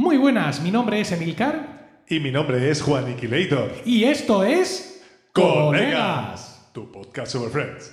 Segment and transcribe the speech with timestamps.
[0.00, 3.70] Muy buenas, mi nombre es Emilcar Y mi nombre es Juan Iquilator.
[3.84, 7.92] y esto es Colegas, tu podcast sobre Friends.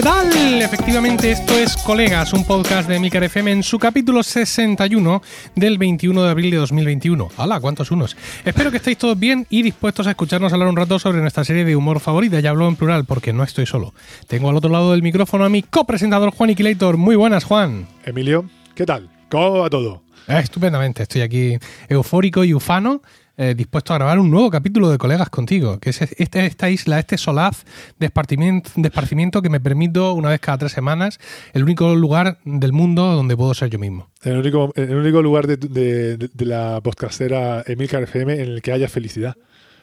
[0.00, 0.62] ¿Qué tal?
[0.62, 5.20] Efectivamente, esto es Colegas, un podcast de Emilcar FM en su capítulo 61
[5.54, 7.28] del 21 de abril de 2021.
[7.36, 7.60] ¡Hala!
[7.60, 8.16] ¿Cuántos unos?
[8.46, 11.66] Espero que estéis todos bien y dispuestos a escucharnos hablar un rato sobre nuestra serie
[11.66, 12.40] de humor favorita.
[12.40, 13.92] Ya hablo en plural porque no estoy solo.
[14.26, 16.96] Tengo al otro lado del micrófono a mi copresentador Juan Iquilator.
[16.96, 17.86] Muy buenas, Juan.
[18.02, 19.10] Emilio, ¿qué tal?
[19.28, 20.02] ¿Cómo va todo?
[20.28, 21.58] Eh, estupendamente, estoy aquí
[21.90, 23.02] eufórico y ufano,
[23.36, 26.98] eh, dispuesto a grabar un nuevo capítulo de Colegas contigo, que es este- esta isla,
[26.98, 27.64] este solaz
[27.98, 31.18] de esparcimiento, de esparcimiento que me permito una vez cada tres semanas,
[31.52, 34.08] el único lugar del mundo donde puedo ser yo mismo.
[34.22, 38.72] El único, el único lugar de- de- de la podcastera Emilcar FM en el que
[38.72, 39.36] haya felicidad.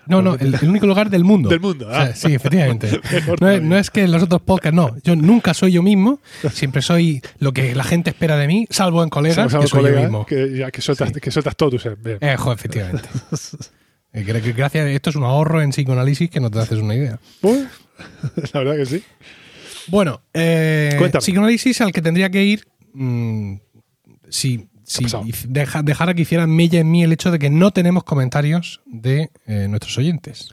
[0.07, 1.49] No, no, el, el único lugar del mundo.
[1.49, 2.15] Del mundo, O sea, ah.
[2.15, 2.89] sí, efectivamente.
[3.11, 3.59] No es, todavía.
[3.61, 4.95] no es que los otros podcasts, no.
[5.03, 6.19] Yo nunca soy yo mismo,
[6.51, 9.79] siempre soy lo que la gente espera de mí, salvo en colegas, Somos que soy
[9.79, 10.25] yo colega, mismo.
[10.25, 11.95] que, ya, que, sueltas, que sueltas todo tu ser.
[11.97, 12.17] Bien.
[12.21, 13.07] Eh, jo, efectivamente.
[14.13, 17.19] Eh, Gracias, esto es un ahorro en psicoanálisis que no te haces una idea.
[17.41, 17.67] Bueno,
[18.53, 19.03] la verdad que sí.
[19.87, 23.55] Bueno, eh, psicoanálisis al que tendría que ir mm,
[24.29, 25.05] si, si
[25.47, 29.29] deja- dejara que hiciera mella en mí el hecho de que no tenemos comentarios de
[29.45, 30.49] eh, nuestros oyentes.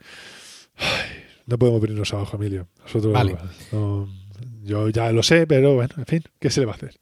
[1.47, 2.69] No podemos venirnos abajo, Emilio.
[2.83, 3.37] Nosotros, Vale.
[3.73, 4.09] no-
[4.63, 6.95] yo ya lo sé, pero bueno, en fin, ¿qué se le va a hacer?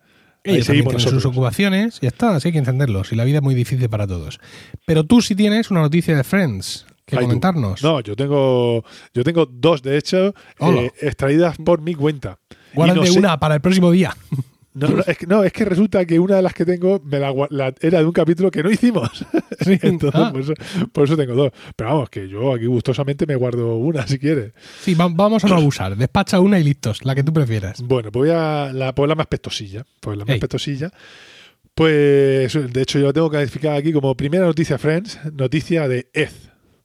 [0.44, 3.12] Ellos tienen sus ocupaciones, ya está, así hay que entenderlos.
[3.12, 4.40] Y la vida es muy difícil para todos.
[4.84, 7.26] Pero tú sí tienes una noticia de Friends que Ay, tú.
[7.28, 7.82] comentarnos.
[7.82, 12.38] No, yo tengo, yo tengo dos, de hecho, eh, extraídas por mi cuenta.
[12.74, 14.16] Guárdate no sé- una para el próximo día.
[14.74, 17.18] No, no, es que, no, es que resulta que una de las que tengo me
[17.18, 19.10] la, la- era de un capítulo que no hicimos.
[19.66, 20.30] Entonces, Ah.
[20.32, 20.54] por, eso,
[20.92, 21.52] por eso tengo dos.
[21.76, 24.52] Pero vamos, que yo aquí gustosamente me guardo una si quieres.
[24.80, 25.94] Sí, va- vamos a no abusar.
[25.96, 27.82] Despacha una y listos, la que tú prefieras.
[27.82, 29.84] Bueno, pues voy a la, pues la más pestosilla.
[30.00, 30.40] Pues la más Ey.
[30.40, 30.90] pestosilla.
[31.74, 36.28] Pues, de hecho, yo la tengo calificada aquí como primera noticia Friends, noticia de Ed.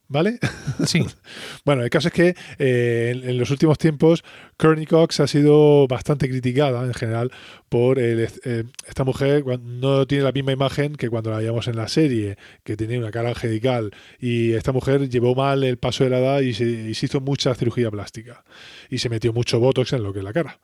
[0.10, 0.40] ¿Vale?
[0.86, 1.06] Sí.
[1.66, 4.24] Bueno, el caso es que eh, en, en los últimos tiempos
[4.56, 7.30] Courtney Cox ha sido bastante criticada en general
[7.68, 11.76] por el- eh, esta mujer no tiene la misma imagen que cuando la veíamos en
[11.76, 16.10] la serie, que tenía una cara angelical y esta mujer llevó mal el paso de
[16.12, 18.46] la edad y se, y se hizo mucha cirugía plástica
[18.90, 20.60] y se metió mucho botox en lo que es la cara.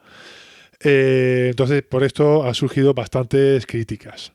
[0.80, 4.34] Eh, entonces, por esto ha surgido bastantes críticas.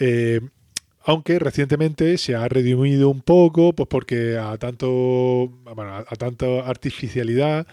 [0.00, 0.40] Eh,
[1.08, 6.46] aunque recientemente se ha redimido un poco, pues porque a tanto, bueno, a, a tanta
[6.66, 7.66] artificialidad,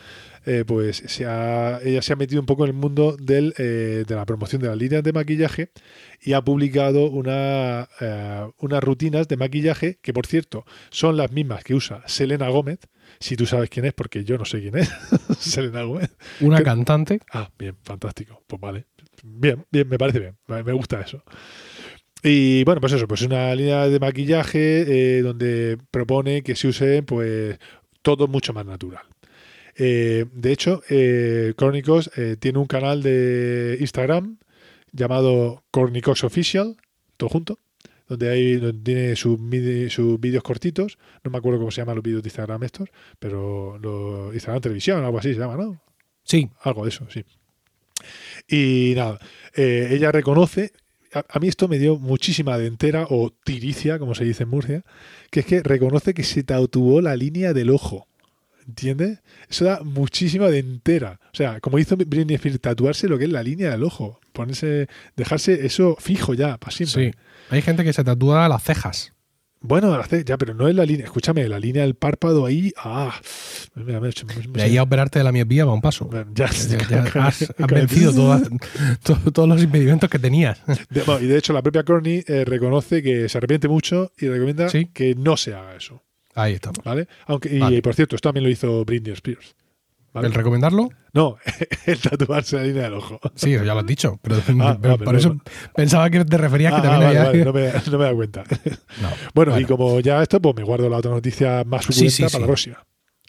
[0.46, 4.06] eh, pues se ha- ella se ha metido un poco en el mundo del, eh,
[4.08, 5.70] de la promoción de las líneas de maquillaje
[6.22, 11.64] y ha publicado una, eh, unas rutinas de maquillaje que, por cierto, son las mismas
[11.66, 12.80] que usa Selena Gómez.
[13.20, 14.90] Si tú sabes quién es, porque yo no sé quién es,
[15.40, 16.10] Selena Gómez.
[16.40, 17.20] Una cantante.
[17.34, 18.42] Ah, bien, fantástico.
[18.48, 18.86] Pues vale.
[19.24, 20.38] Bien, bien, me parece bien.
[20.48, 21.24] Me gusta eso.
[22.28, 27.04] Y bueno, pues eso, pues una línea de maquillaje eh, donde propone que se use
[27.04, 27.60] pues
[28.02, 29.04] todo mucho más natural.
[29.78, 34.40] Eh, de hecho, eh, Cornicos eh, tiene un canal de Instagram
[34.92, 36.78] llamado Cornicos Official,
[37.16, 37.60] todo junto,
[38.08, 40.98] donde hay donde tiene sus vídeos cortitos.
[41.24, 45.04] No me acuerdo cómo se llaman los vídeos de Instagram estos, pero los Instagram Televisión,
[45.04, 45.80] algo así se llama, ¿no?
[46.24, 46.50] Sí.
[46.62, 47.24] Algo de eso, sí.
[48.48, 49.20] Y nada,
[49.56, 50.72] eh, ella reconoce,
[51.16, 54.84] a, mí esto me dio muchísima dentera o tiricia, como se dice en Murcia,
[55.32, 58.08] que es que reconoce que se tatuó la línea del ojo.
[58.68, 59.20] ¿Entiendes?
[59.48, 61.20] Eso da muchísima dentera.
[61.32, 64.20] O sea, como hizo Britney Spears, tatuarse lo que es la línea del ojo.
[64.34, 67.12] Ponerse, dejarse eso fijo ya, para siempre.
[67.12, 67.18] Sí.
[67.52, 69.14] Hay gente que se tatúa las cejas.
[69.68, 71.06] Bueno, ya, pero no es la línea.
[71.06, 72.72] Escúchame, la línea del párpado ahí.
[72.78, 73.14] Ah,
[73.76, 76.10] De ahí a operarte de la miopía va un paso.
[76.34, 78.44] ya, Ya- ya has, vencido todas-
[79.04, 80.60] to- todos los impedimentos que tenías.
[80.90, 84.28] De- bueno, y de hecho, la propia Courtney eh, reconoce que se arrepiente mucho y
[84.28, 84.88] recomienda Sí.
[84.94, 86.02] que no se haga eso.
[86.34, 86.80] Ahí estamos.
[86.84, 87.08] ¿Vale?
[87.28, 87.82] Aunque, y Vale.
[87.82, 89.56] por cierto, esto también lo hizo Britney Spears.
[90.16, 90.28] ¿Vale?
[90.28, 90.90] ¿El recomendarlo?
[91.14, 91.38] No,
[91.86, 93.20] el tatuarse la línea del ojo.
[93.36, 94.20] Sí, eso ya lo has dicho.
[94.24, 95.38] Pero, Ah, pero ah, por eso
[95.76, 97.30] pensaba que te referías Ah, que también vale, había.
[97.32, 98.44] vale, no, me, no me he dado cuenta.
[99.02, 99.10] No.
[99.36, 102.24] Bueno, y como ya esto, pues me guardo la otra noticia más Sí, suculenta sí,
[102.24, 102.40] para sí.
[102.40, 102.86] la próxima.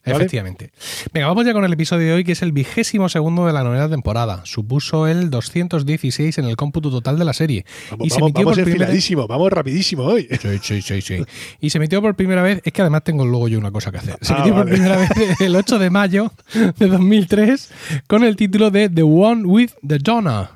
[0.06, 0.16] ¿Vale?
[0.18, 0.70] Efectivamente.
[1.12, 3.62] Venga, vamos ya con el episodio de hoy, que es el vigésimo segundo de la
[3.64, 4.42] novena temporada.
[4.44, 7.64] Supuso el 216 en el cómputo total de la serie.
[7.90, 10.28] Vamos, y se vamos, emitió vamos por primera vamos rapidísimo hoy.
[10.40, 11.24] Sí, sí, sí, sí.
[11.60, 13.98] Y se emitió por primera vez, es que además tengo luego yo una cosa que
[13.98, 14.16] hacer.
[14.20, 14.76] Se Ah, emitió por vale.
[14.76, 15.10] primera vez
[15.40, 16.32] el 8 de mayo
[16.78, 17.70] de 2003
[18.06, 20.52] con el título de The One with the Donna.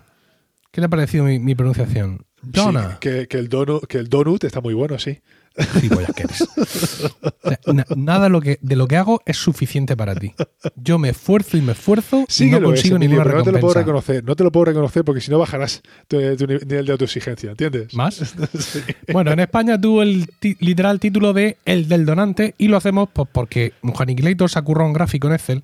[0.71, 2.25] ¿Qué te ha parecido mi, mi pronunciación?
[2.43, 2.93] Donna.
[2.93, 5.19] Sí, que, que el donut, que el donut está muy bueno, sí.
[5.67, 6.43] Gilipollas que eres.
[6.43, 10.33] O sea, na- nada lo que, de lo que hago es suficiente para ti.
[10.77, 13.45] Yo me esfuerzo y me esfuerzo Sí y no es, consigo Emilio, ninguna pero no
[13.45, 13.81] te lo puedo recompensa.
[13.81, 14.25] reconocer.
[14.25, 17.95] No te lo puedo reconocer porque si no bajarás tu, tu nivel de autoexigencia, ¿entiendes?
[17.95, 18.35] ¿Más?
[18.59, 18.81] Sí.
[19.13, 20.27] Bueno, en España tuvo el
[20.61, 24.87] literal título de El del donante y lo hacemos pues, porque Juaniquilator se ha currado
[24.89, 25.63] un gráfico en Excel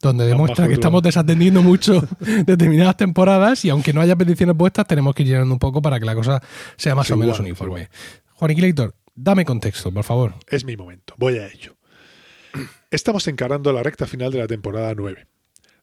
[0.00, 2.06] donde demuestra que estamos desatendiendo mucho
[2.46, 5.98] determinadas temporadas y aunque no haya peticiones puestas tenemos que ir llenando un poco para
[5.98, 6.42] que la cosa
[6.76, 7.88] sea más Sí, o menos igual, uniforme.
[8.34, 10.34] Juaniquilator, dame contexto, por favor.
[10.46, 11.14] Es mi momento.
[11.16, 11.76] Voy a ello.
[12.90, 15.26] Estamos encarando la recta final de la temporada 9.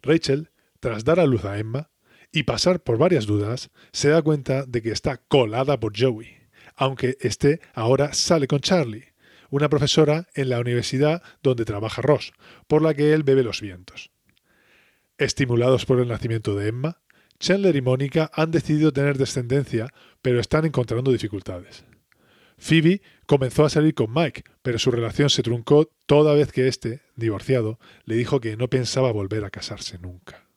[0.02, 1.90] Rachel, tras dar a luz a Emma
[2.32, 6.30] y pasar por varias dudas, se da cuenta de que está colada por Joey,
[6.76, 9.14] aunque este ahora sale con Charlie,
[9.50, 12.34] una profesora en la universidad donde trabaja Ross,
[12.68, 14.10] por la que él bebe los vientos.
[15.20, 17.02] Estimulados por el nacimiento de Emma,
[17.40, 19.90] Chandler y Mónica han decidido tener descendencia,
[20.22, 21.84] pero están encontrando dificultades.
[22.64, 27.02] Phoebe comenzó a salir con Mike, pero su relación se truncó toda vez que éste,
[27.16, 30.48] divorciado, le dijo que no pensaba volver a casarse nunca.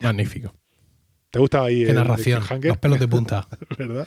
[0.00, 0.52] Magnífico.
[1.30, 2.42] ¿Te gusta ahí Qué el narración.
[2.60, 3.48] Los pelos de punta.
[3.78, 4.06] ¿Verdad?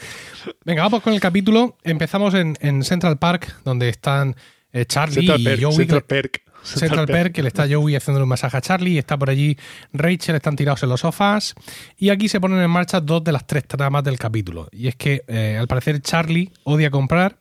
[0.66, 1.78] Venga, vamos con el capítulo.
[1.84, 4.36] Empezamos en, en Central Park, donde están
[4.74, 5.62] eh, Charlie Central y Perk.
[5.64, 5.76] Joey.
[5.76, 6.45] Central Perk.
[6.66, 9.58] Central Perk, que le está Joey haciéndole un masaje a Charlie, y está por allí
[9.94, 11.56] Rachel, están tirados en los sofás.
[11.98, 14.68] Y aquí se ponen en marcha dos de las tres tramas del capítulo.
[14.72, 17.38] Y es que, eh, al parecer, Charlie odia comprar,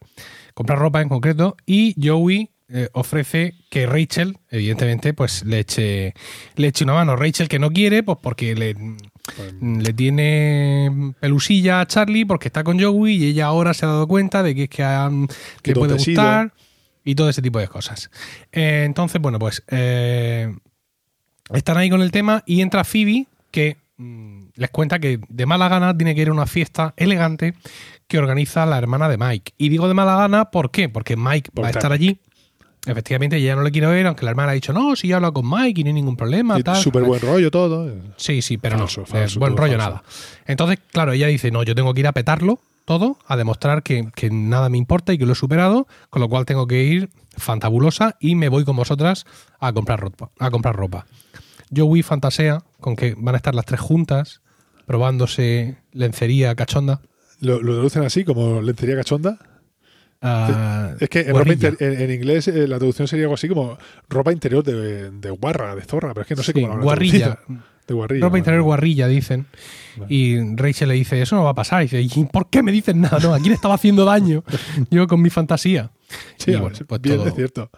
[0.54, 6.14] comprar ropa en concreto, y Joey eh, ofrece que Rachel, evidentemente, pues le eche,
[6.56, 7.16] le eche una mano.
[7.16, 8.74] Rachel que no quiere, pues porque le,
[9.36, 13.88] Pues, le tiene pelusilla a Charlie porque está con Joey y ella ahora se ha
[13.88, 16.22] dado cuenta de que es que puede sido.
[17.04, 18.10] Y todo ese tipo de cosas.
[18.52, 20.54] Eh, entonces, bueno, pues eh,
[21.52, 25.68] están ahí con el tema y entra Phoebe que mm, les cuenta que de mala
[25.68, 27.54] gana tiene que ir a una fiesta elegante
[28.06, 29.52] que organiza la hermana de Mike.
[29.58, 30.88] Y digo de mala gana, ¿por qué?
[30.88, 31.92] Porque Mike Por va a estar.
[31.92, 32.18] allí.
[32.86, 35.32] Efectivamente, ella no le quiere ver, aunque la hermana ha dicho, no, si yo hablo
[35.32, 36.60] con Mike y no hay ningún problema.
[36.62, 36.76] tal".
[36.76, 37.90] Súper buen rollo todo.
[38.18, 39.06] Sí, sí, pero Falso, no.
[39.06, 39.88] falso, eh, buen rollo falso.
[39.90, 40.02] nada.
[40.46, 44.10] Entonces, claro, ella dice, no, yo tengo que ir a petarlo todo, a demostrar que,
[44.14, 47.10] que nada me importa y que lo he superado, con lo cual tengo que ir
[47.36, 49.24] fantabulosa y me voy con vosotras
[49.60, 50.30] a comprar ropa.
[50.38, 51.06] A comprar ropa.
[51.74, 54.42] Joey fantasea con que van a estar las tres juntas,
[54.86, 57.00] probándose lencería cachonda.
[57.40, 59.38] Lo, lo traducen así, como lencería cachonda.
[60.22, 61.70] ah, Es que en, guarrilla.
[61.70, 63.76] ropa inter- en- en inglés eh, la traducción sería algo así como
[64.08, 66.82] ropa interior de, de guarra, de zorra, pero es que no sé Sí, cómo lo
[66.84, 67.34] guarrilla.
[67.36, 67.62] traducido.
[67.86, 68.24] De guarrilla.
[68.24, 69.46] Ropa interior guarrilla, dicen.
[69.96, 70.14] Vale.
[70.14, 71.82] Y Rachel le dice, eso no va a pasar.
[71.82, 73.18] Y dice, ¿y por qué me dices nada?
[73.18, 74.42] No, ¿a quién estaba haciendo daño?
[74.90, 75.90] Yo con mi fantasía.
[76.38, 77.70] Sí, Y bueno, pues bien, todo- es cierto.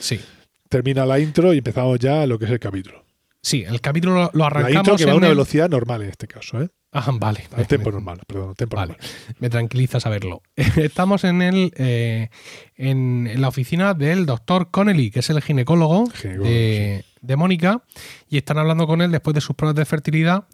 [0.00, 0.20] Sí.
[0.68, 3.04] Termina la intro y empezamos ya lo que es el capítulo.
[3.40, 4.76] Sí, el capítulo lo, lo La arrancamos.
[4.76, 6.68] intro que va a una el- velocidad normal en este caso, ¿eh?
[6.92, 7.46] Ah, vale.
[7.56, 9.10] El tempo normal, perdón, tempo Vale, normal.
[9.38, 10.42] me tranquiliza saberlo.
[10.56, 12.30] Estamos en el eh,
[12.76, 17.82] en, la oficina del doctor Connelly, que es el ginecólogo, Ginecólogo, de, de Mónica,
[18.28, 20.46] y están hablando con él después de sus pruebas de fertilidad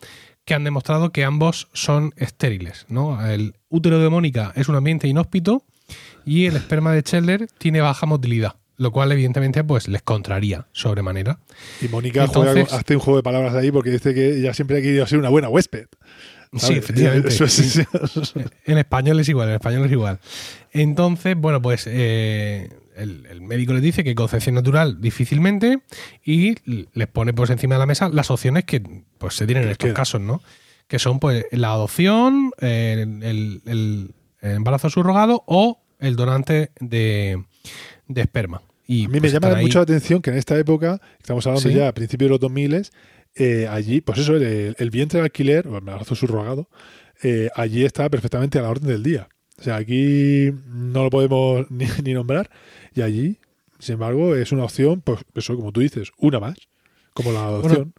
[0.44, 2.86] que han demostrado que ambos son estériles.
[2.88, 3.24] ¿no?
[3.26, 5.64] El útero de Mónica es un ambiente inhóspito
[6.24, 11.38] y el esperma de Chandler tiene baja motilidad, lo cual evidentemente pues les contraría sobremanera.
[11.80, 14.52] Y Mónica Entonces- juega, con- hace un juego de palabras ahí porque dice que ella
[14.54, 15.86] siempre ha querido ser una buena huésped.
[16.56, 17.28] Sí, efectivamente.
[17.28, 17.82] Eso es-
[18.64, 20.20] En español es igual, en español es igual.
[20.72, 25.80] Entonces, bueno, pues eh, el, el médico les dice que concepción natural difícilmente
[26.24, 26.54] y
[26.92, 28.82] les pone pues encima de la mesa las opciones que
[29.18, 30.42] pues se tienen en estos casos, ¿no?
[30.86, 33.22] Que son pues la adopción, eh, el,
[33.66, 37.42] el- el embarazo subrogado o el donante de,
[38.08, 38.62] de esperma.
[38.86, 41.46] Y A mí me pues, llama ahí- mucho la atención que en esta época, estamos
[41.46, 41.74] hablando Sí.
[41.74, 42.90] ya a principios de los 2000,
[43.36, 46.68] eh, allí, pues eso, el, el vientre de alquiler, o el embarazo subrogado,
[47.22, 49.28] eh, allí está perfectamente a la orden del día.
[49.58, 52.50] O sea, aquí no lo podemos ni, ni nombrar,
[52.94, 53.38] y allí,
[53.78, 56.56] sin embargo, es una opción, pues eso, como tú dices, una más,
[57.14, 57.94] como la adopción.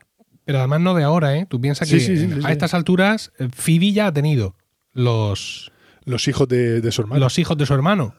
[0.45, 1.47] Pero además no de ahora, ¿eh?
[1.49, 4.55] Tú piensas que sí, sí, a sí, estas alturas eh, Phoebe ya ha tenido
[4.93, 5.71] los,
[6.03, 7.19] Los hijos de, de su hermano.
[7.19, 8.13] los hijos de su hermano.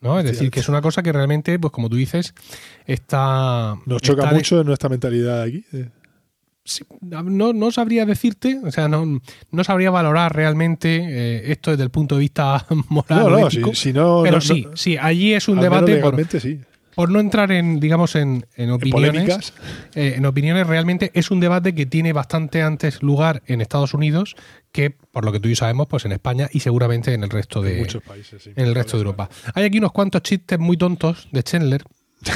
[0.00, 0.18] ¿No?
[0.18, 2.34] Es decir, que es una cosa que realmente, pues como tú dices,
[2.86, 3.76] está.
[3.86, 5.64] Nos choca está de- mucho en nuestra mentalidad aquí.
[5.72, 5.88] eh.
[6.64, 11.84] sí, no, no sabría decirte, o sea, no, no sabría valorar realmente eh, esto desde
[11.84, 13.20] el punto de vista moral.
[13.20, 14.20] No, no, si, ético, si no.
[14.24, 16.60] pero sí, sí, allí es un debate legalmente sí.
[16.96, 19.52] Por no entrar en, digamos, en, opiniones.
[19.94, 24.34] eh, en opiniones, realmente es un debate que tiene bastante antes lugar en Estados Unidos
[24.72, 27.30] que, por lo que tú y yo sabemos, pues en España y seguramente en el
[27.30, 28.42] resto de, en muchos países.
[28.42, 28.50] sí.
[28.56, 29.28] en el resto de Europa.
[29.54, 31.84] Hay aquí unos cuantos chistes muy tontos de Chandler,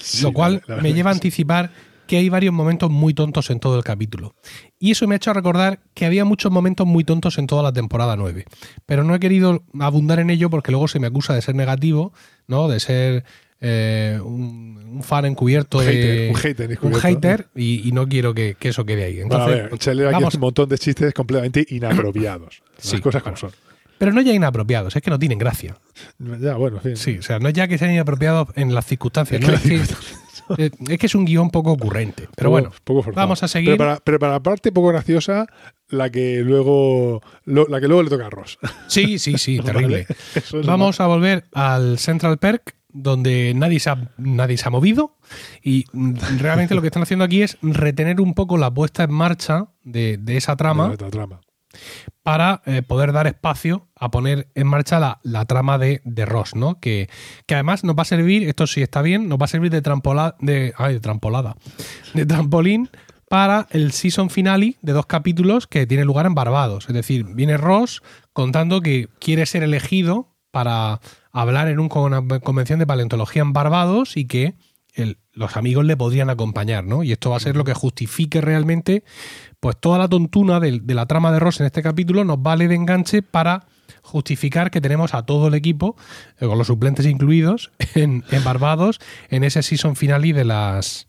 [0.00, 1.70] Sí, lo cual la- la me lleva a anticipar
[2.06, 4.34] que hay varios momentos muy tontos en todo el capítulo.
[4.78, 7.72] Y eso me ha hecho recordar que había muchos momentos muy tontos en toda la
[7.72, 8.44] temporada 9.
[8.84, 12.12] Pero no he querido abundar en ello porque luego se me acusa de ser negativo,
[12.46, 12.68] ¿no?
[12.68, 13.24] De ser
[13.66, 17.00] eh, un, fan encubierto, Un hater, de- un hater un encubierto.
[17.08, 19.22] hater, y, y no quiero que, que eso quede ahí.
[19.22, 22.62] Bueno, a Entonces, ver, vamos- un montón de chistes completamente inapropiados.
[22.78, 23.50] Sí, Las cosas como bueno.
[23.50, 23.60] son.
[23.98, 25.76] pero no ya inapropiados, es que no tienen gracia.
[26.40, 26.80] Ya, bueno.
[26.94, 29.54] Sí, o sea, no es ya que sean inapropiados en las circunstancias, Es ¿no?
[29.60, 29.88] que es,
[30.56, 32.28] que, es que es un guion poco ocurrente.
[32.36, 33.70] Pero Poco- bueno, poco vamos a seguir.
[33.70, 35.46] Pero para, pero para la parte poco graciosa,
[35.88, 38.58] la que luego lo- la que luego le toca a Ross.
[38.88, 40.06] sí, sí, sí, terrible.
[40.64, 45.18] Vamos a volver al Central Perk, donde nadie se ha, nadie se ha movido.
[45.62, 45.84] Y
[46.38, 50.16] realmente lo que están haciendo aquí es retener un poco la puesta en marcha de,
[50.16, 50.94] de esa de trama.
[52.22, 56.54] para eh, poder dar espacio a poner en marcha la, la trama de, de Ross,
[56.54, 56.80] ¿no?
[56.80, 57.10] Que,
[57.46, 59.82] que además nos va a servir, esto sí está bien, nos va a servir de
[59.82, 61.56] trampola, de, ay, de trampolada,
[62.14, 62.88] de trampolín
[63.28, 66.84] para el season finale de dos capítulos que tiene lugar en Barbados.
[66.88, 71.00] Es decir, viene Ross contando que quiere ser elegido para
[71.34, 71.90] hablar en una
[72.40, 74.54] convención de paleontología en Barbados y que
[75.32, 77.02] los amigos le podrían acompañar, ¿no?
[77.02, 79.02] Y esto va a ser lo que justifique realmente
[79.58, 82.68] pues toda la tontuna de, de la trama de Ross en este capítulo nos vale
[82.68, 83.66] de enganche para
[84.02, 85.96] justificar que tenemos a todo el equipo,
[86.38, 89.00] eh, con los suplentes incluidos, en, en Barbados,
[89.30, 91.08] en ese season finale de las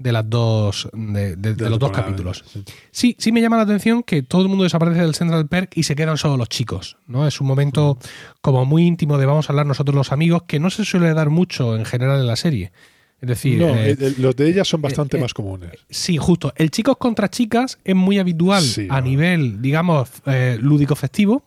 [0.00, 2.42] de las dos de, de- de la los dos capítulos.
[2.46, 2.64] sí.
[2.90, 5.82] Sí, sí me llama la atención que todo el mundo desaparece del Central Perk y
[5.82, 7.26] se quedan solo los chicos, ¿no?
[7.26, 7.98] Es un momento
[8.40, 11.28] como muy íntimo de vamos a hablar nosotros los amigos que no se suele dar
[11.28, 12.72] mucho en general en la serie.
[13.20, 15.72] Es decir, No, eh, el- el- los de ellas son bastante eh, más comunes.
[15.90, 16.54] Sí, justo.
[16.56, 19.06] El chicos contra chicas es muy habitual Sí, a no.
[19.06, 21.44] nivel, digamos, eh, lúdico festivo.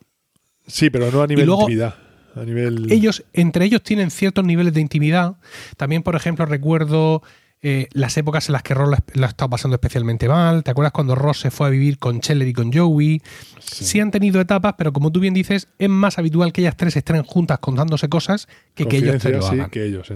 [0.68, 1.96] Sí, pero no a nivel luego- de intimidad.
[2.36, 2.92] A nivel.
[2.92, 5.36] Ellos, entre ellos, tienen ciertos niveles de intimidad.
[5.78, 7.22] También, por ejemplo, recuerdo
[7.64, 10.64] eh, las épocas en las que Ross la, la estaba pasando especialmente mal.
[10.64, 13.22] ¿Te acuerdas cuando Ross se fue a vivir con Scheller y con Joey?
[13.60, 14.00] Sí.
[14.00, 17.24] han tenido etapas, pero como tú bien dices, es más habitual que ellas tres estén
[17.24, 19.70] juntas contándose cosas que que ellos tres lo sí, hagan.
[19.70, 20.16] que ellos, sí.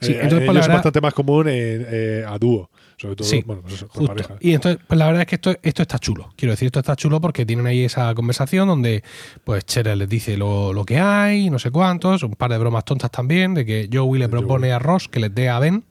[0.00, 2.70] Sí, Eh, entonces, pues, ellos la es verdad- bastante más común en, eh, a dúo.
[2.98, 4.06] Sobre todo, Sí, bueno, pues con Justo.
[4.06, 4.34] pareja.
[4.40, 6.32] Y entonces, pues la verdad es que esto, esto está chulo.
[6.34, 9.04] Quiero decir, esto está chulo porque tienen ahí esa conversación donde,
[9.44, 12.84] pues, Cheryl les dice lo, lo que hay, no sé cuántos, un par de bromas
[12.86, 15.84] tontas también, de que Joey le propone a Ross que les dé a Ben.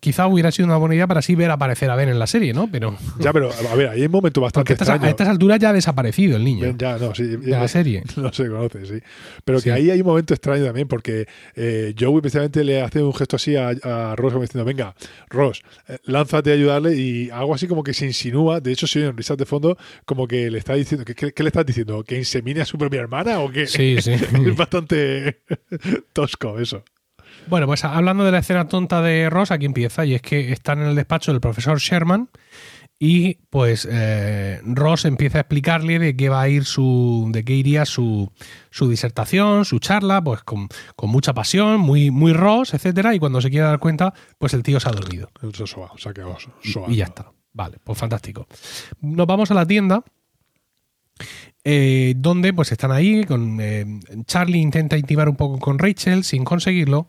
[0.00, 2.52] Quizá hubiera sido una buena idea para así ver aparecer a Ben en la serie,
[2.52, 2.68] ¿no?
[2.70, 2.96] Pero.
[3.18, 5.06] Ya, pero a ver, hay un momento bastante a estas, extraño.
[5.06, 8.02] a estas alturas ya ha desaparecido el niño Ben ya, no, sí, de la serie.
[8.16, 8.98] No se conoce, sí.
[9.44, 9.64] Pero Sí.
[9.64, 13.36] que ahí hay un momento extraño también, porque eh, Joey precisamente le hace un gesto
[13.36, 14.94] así a, a Ross como diciendo, venga,
[15.28, 19.00] Ross, eh, lánzate a ayudarle y algo así como que se insinúa, de hecho se
[19.00, 22.02] oyen risas de fondo, como que le está diciendo, ¿qué, qué, qué le estás diciendo?
[22.04, 23.66] ¿Que insemine a su propia hermana o qué?
[23.66, 24.12] Sí, sí.
[24.46, 25.40] es bastante
[26.12, 26.82] tosco eso.
[27.48, 30.80] Bueno, pues hablando de la escena tonta de Ross, aquí empieza, y es que están
[30.80, 32.28] en el despacho del profesor Sherman
[32.98, 37.52] y pues eh, Ross empieza a explicarle de qué va a ir su, de qué
[37.52, 38.32] iría su,
[38.70, 43.40] su disertación, su charla, pues con, con mucha pasión, muy, muy Ross, etcétera, y cuando
[43.40, 45.28] se quiere dar cuenta, pues el tío se ha dormido.
[45.66, 46.94] Soba, se ha quedado so- Y-.
[46.94, 47.30] Y ya está.
[47.52, 48.46] Vale, pues fantástico.
[49.00, 50.02] Nos vamos a la tienda.
[51.68, 53.84] Eh, donde pues están ahí con eh,
[54.26, 57.08] Charlie intenta intimar un poco con Rachel sin conseguirlo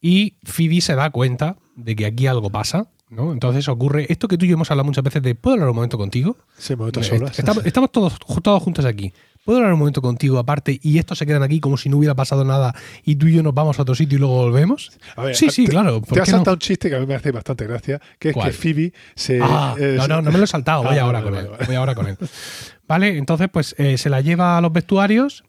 [0.00, 3.32] y Phoebe se da cuenta de que aquí algo pasa ¿no?
[3.32, 5.76] entonces ocurre esto que tú y yo hemos hablado muchas veces de ¿puedo hablar un
[5.76, 6.36] momento contigo?
[6.58, 7.38] Sí, momentos Eh, solas.
[7.38, 9.12] Estamos, estamos todos, todos juntos aquí
[9.44, 12.14] ¿puedo hablar un momento contigo aparte y estos se quedan aquí como si no hubiera
[12.14, 14.90] pasado nada y tú y yo nos vamos a otro sitio y luego volvemos?
[15.16, 16.38] A ver, sí, sí, te- claro ¿por Te has qué no?
[16.38, 18.50] saltado un chiste que a mí me hace bastante gracia, que es ¿Cuál?
[18.50, 19.38] que Phoebe se...
[19.42, 21.44] Ah, eh, no, no, no me lo he saltado, voy Ah, ahora vale, con vale,
[21.46, 21.50] él.
[21.52, 21.66] vale.
[21.66, 22.16] Voy ahora con él.
[22.86, 25.44] Vale, entonces pues eh, se la lleva a los vestuarios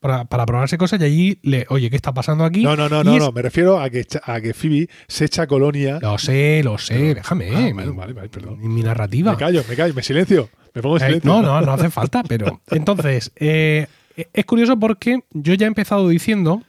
[0.00, 2.62] para, para probarse cosas y allí le, oye, ¿qué está pasando aquí?
[2.62, 5.46] No, no, no, no, es- no, me refiero a que, a que Phoebe se echa
[5.46, 5.98] colonia.
[6.00, 7.50] Lo sé, lo sé, déjame.
[7.54, 8.58] Ah, mi- vale, vale, vale, perdón.
[8.60, 9.32] Mi, narrativa.
[9.32, 11.30] Me callo, me callo, me silencio, me pongo en Eh, silencio.
[11.30, 12.60] no, no, no hace falta, pero.
[12.70, 13.86] Entonces, eh,
[14.32, 16.62] es curioso porque yo ya he empezado diciendo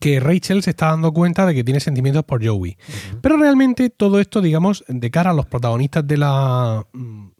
[0.00, 2.76] que Rachel se está dando cuenta de que tiene sentimientos por Joey.
[3.20, 6.86] Pero realmente todo esto, digamos, de cara a los protagonistas de la,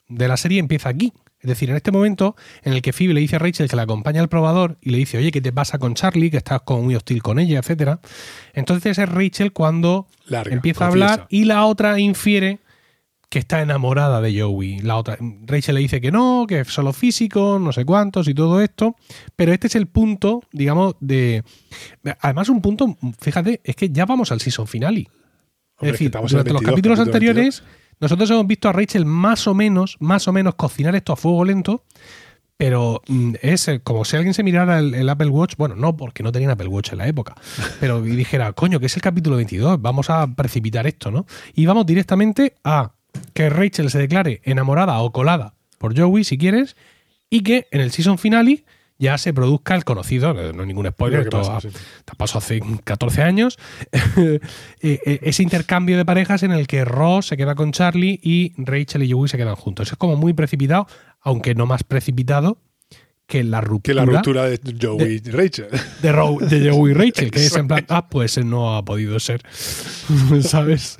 [0.09, 1.13] de la serie empieza aquí.
[1.45, 3.83] Es decir, en este momento en el que Phoebe le dice a Rachel que la
[3.83, 6.31] acompaña al probador y le dice, oye, ¿qué te pasa con Charlie?
[6.31, 8.01] Que estás como muy hostil con ella, etcétera.
[8.55, 11.13] Entonces es Rachel cuando Larga, empieza a confiesa.
[11.13, 12.61] hablar y la otra infiere
[13.29, 14.79] que está enamorada de Joey.
[14.79, 18.33] La otra, Rachel le dice que no, que es solo físico, no sé cuántos y
[18.33, 18.97] todo esto.
[19.37, 21.45] Pero este es el punto, digamos, de.
[22.21, 25.09] Además, un punto, fíjate, es que ya vamos al season finale.
[25.77, 27.63] Hombre, es decir, durante los 22, capítulos capítulo anteriores,
[28.05, 31.43] nosotros hemos visto a Rachel más o menos, más o menos cocinar esto a fuego
[31.45, 31.85] lento,
[32.59, 35.97] Pero mm, es eh, como si alguien se mirara el, el Apple Watch, bueno, no
[35.97, 37.35] porque no tenían Apple Watch en la época,
[37.81, 41.25] pero dijera, coño, que es el capítulo 22, vamos a precipitar esto, ¿no?
[41.55, 42.93] Y vamos directamente a
[43.33, 46.77] que Rachel se declare enamorada o colada por Joey, si quieres,
[47.31, 48.65] y que en el season finale
[48.99, 51.69] ya se produzca el conocido, no hay ningún spoiler, esto pasa, ha- sí.
[52.05, 53.59] te pasó hace 14 años,
[54.17, 54.41] eh,
[54.81, 59.03] eh, ese intercambio de parejas en el que Ross se queda con Charlie y Rachel
[59.03, 59.91] y Joey se quedan juntos.
[59.91, 60.87] Es como muy precipitado,
[61.21, 62.59] aunque no más precipitado
[63.27, 65.67] que la ruptura, Que la ruptura de Joey y Rachel.
[66.03, 69.19] de, Ro- de Joey y Rachel, que es en plan, ah, pues no ha podido
[69.19, 69.41] ser,
[70.43, 70.99] ¿sabes?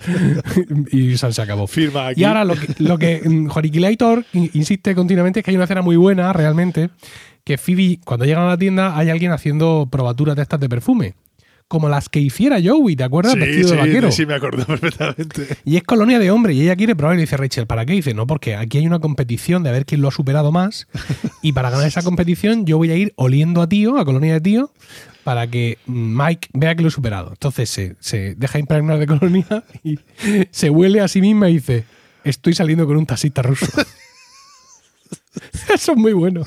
[0.91, 1.67] y se acabó.
[1.67, 2.23] Firma aquí.
[2.23, 3.49] Y ahora lo que, lo que mm,
[4.33, 6.89] in- insiste continuamente es que hay una escena muy buena, realmente,
[7.45, 11.15] que Phoebe, cuando llegan a la tienda, hay alguien haciendo probaturas de estas de perfume.
[11.67, 13.33] Como las que hiciera Joey, ¿te acuerdas?
[13.33, 14.13] Sí, Vestido sí, de vaquero.
[14.13, 15.57] sí, me acuerdo perfectamente.
[15.65, 17.95] Y es colonia de hombre y ella quiere probar y le dice Rachel, ¿para qué?
[17.95, 20.53] Y dice, no, porque aquí hay una competición de a ver quién lo ha superado
[20.53, 20.87] más
[21.43, 24.41] y para ganar esa competición yo voy a ir oliendo a tío, a colonia de
[24.43, 24.71] tío,
[25.25, 27.31] para que Mike vea que lo he superado.
[27.31, 29.99] Entonces se, se deja impregnar de colonia y
[30.51, 31.85] se huele a sí misma y dice,
[32.25, 33.67] estoy saliendo con un taxista ruso.
[35.75, 36.43] Eso es muy bueno.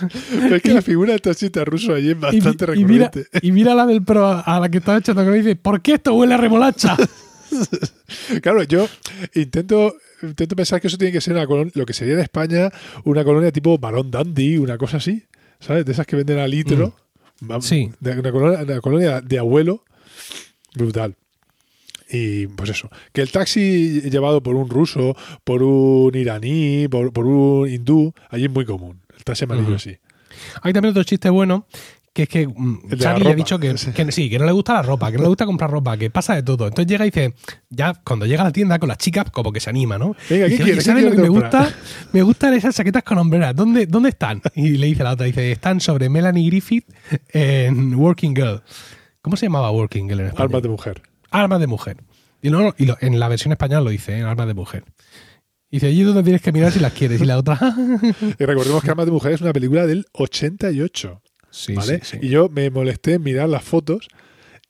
[0.30, 3.46] Pero es que la figura del taxista ruso allí es Y, bastante y mira, recurrente.
[3.46, 6.14] y mira la del pro a la que está echando y dice, ¿por qué esto
[6.14, 6.96] huele a remolacha?
[8.42, 8.88] Claro, yo
[9.34, 12.70] intento, intento pensar que eso tiene que ser una colonia, lo que sería en España
[13.04, 15.22] una colonia tipo Barón Dandy, una cosa así,
[15.60, 15.84] ¿sabes?
[15.84, 16.94] De esas que venden a litro.
[17.40, 17.60] Mm.
[17.60, 17.90] Sí.
[18.00, 19.84] De una colonia, una colonia de abuelo.
[20.74, 21.14] Brutal.
[22.10, 27.26] Y pues eso, que el taxi llevado por un ruso, por un iraní, por, por
[27.26, 29.00] un hindú, allí es muy común.
[29.24, 29.78] Taxi amarillo Ujú.
[29.78, 29.96] sí.
[30.62, 31.66] Hay también otro chiste bueno,
[32.12, 33.90] que es que mm, Charlie ha dicho que Sí.
[33.94, 36.10] que sí, que no le gusta la ropa, que no le gusta comprar ropa, que
[36.10, 36.66] pasa de todo.
[36.68, 37.34] Entonces llega y dice,
[37.70, 40.14] ya cuando llega a la tienda con las chicas, como que se anima, ¿no?
[40.30, 40.84] Venga, ¿qué Dice, "Oye, quieres?
[40.84, 41.78] ¿Qué ¿sabes lo que quieres me comprar?" gusta?
[42.12, 43.54] Me gustan esas chaquetas con hombreras.
[43.56, 44.40] ¿Dónde, ¿Dónde están?
[44.54, 46.86] Y le dice la otra, dice, están sobre Melanie Griffith
[47.30, 48.62] en Working Girl.
[49.22, 50.46] ¿Cómo se llamaba Working Girl en español?
[50.50, 51.02] Armas de mujer.
[51.30, 51.96] Armas de mujer.
[52.42, 54.22] Y, no, y lo- en la versión española lo dice, ¿eh?
[54.22, 54.84] Armas de mujer.
[55.74, 57.20] Y dice, allí es donde tienes que mirar si las quieres.
[57.20, 57.58] Y la otra,
[58.38, 61.20] Y recordemos que Armas de mujer es una película del 88.
[61.50, 62.00] sí, ¿vale?
[62.04, 62.26] sí, sí.
[62.26, 64.06] Y yo me molesté en mirar las fotos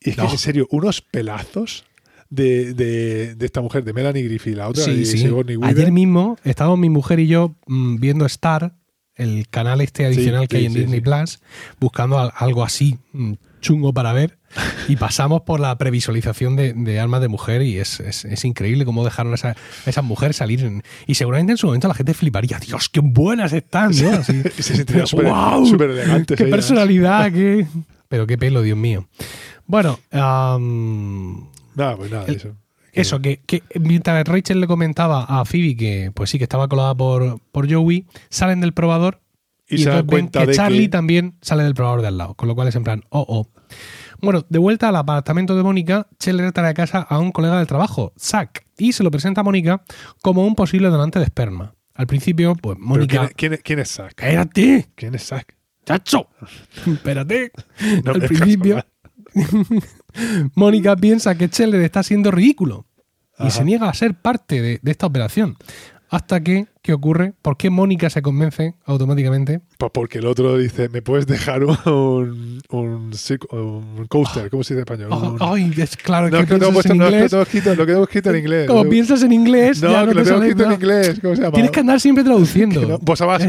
[0.01, 1.83] y es que, en serio, unos pelazos
[2.29, 5.29] de, de- de esta mujer, de Melanie Griffith, la otra Sí, de sí.
[5.61, 8.73] Ayer mismo estábamos mi mujer y yo mm, viendo Star,
[9.15, 11.01] el canal este adicional Sí, que hay en Disney.
[11.01, 11.39] Plus,
[11.79, 13.33] buscando al- algo así mm,
[13.65, 14.37] chungo para ver.
[14.87, 18.85] Y pasamos por la previsualización de, de Armas de Mujer y es, es- es increíble
[18.85, 19.55] cómo dejaron a esa, a
[19.89, 20.63] esa mujer salir.
[20.63, 22.59] en- y seguramente en su momento la gente fliparía.
[22.59, 23.93] Dios, qué buenas están,
[25.65, 26.37] súper elegantes.
[26.37, 27.31] ¡Qué personalidad!
[27.31, 27.65] qué...
[28.07, 29.07] Pero qué pelo, Dios mío.
[29.65, 32.55] Bueno, am, Nada, pues nada, El- eso.
[32.93, 36.95] eso, que, que mientras Rachel le comentaba a Phoebe que, pues sí, que estaba colada
[36.95, 39.21] por, por Joey, salen del probador
[39.67, 40.89] Y, y, se dan ven cuenta que de Charlie que.
[40.89, 43.49] también sale del probador de al lado, con lo cual es en plan, oh, oh.
[44.21, 47.67] Bueno, de vuelta al apartamento de Mónica, Chandler trae a casa a un colega del
[47.67, 49.83] trabajo, Zack, y se lo presenta a Mónica
[50.21, 51.75] como un posible donante de esperma.
[51.93, 53.29] Al principio, pues Mónica...
[53.35, 54.13] ¿quién, es- quién quién es Zack?
[54.15, 54.89] ¡Cállate!
[54.95, 55.55] ¿Quién es Zack?
[55.85, 56.27] ¡Chacho!
[56.87, 57.51] Espérate.
[58.03, 58.83] No Al principio,
[60.55, 62.85] Mónica piensa que Chandler está siendo ridículo
[63.37, 63.49] y Ajá.
[63.51, 65.57] se niega a ser parte de, de esta operación.
[66.09, 67.33] Hasta que, ¿qué ocurre?
[67.41, 69.61] ¿Por qué Mónica se convence automáticamente?
[69.79, 71.75] Pues porque el otro dice, ¿me puedes dejar un,
[72.69, 73.11] un,
[73.51, 74.51] un coaster?
[74.51, 75.37] ¿Cómo se dice en español?
[75.41, 77.31] Oh, ay, es claro, no, que que lo puesto, en no, es que lo inglés.
[77.31, 78.67] tengo escrito, lo tengo escrito en inglés.
[78.67, 81.19] Como piensas en inglés, no, ya que no lo te tengo sale escrito en inglés.
[81.21, 81.53] ¿Cómo se llama?
[81.53, 82.79] Tienes que andar siempre traduciendo.
[82.81, 83.45] Que no, vos abajo.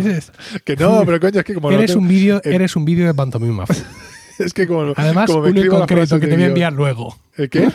[0.64, 3.06] Que no, pero coño, es que como eres tengo- un vídeo, el- eres un vídeo
[3.06, 3.64] de pantomima.
[4.38, 7.14] es que como, Además, como me uno en concreto que te voy a enviar luego.
[7.36, 7.68] ¿El qué?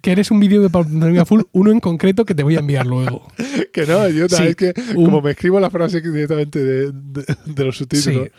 [0.00, 2.86] Que eres un vídeo de pantomima full, uno en concreto que te voy a enviar
[2.86, 3.26] luego.
[3.72, 7.36] Que no, idiota, Sí, es que un- como me escribo la frase directamente de, de-
[7.46, 8.32] de los subtítulos, Sí.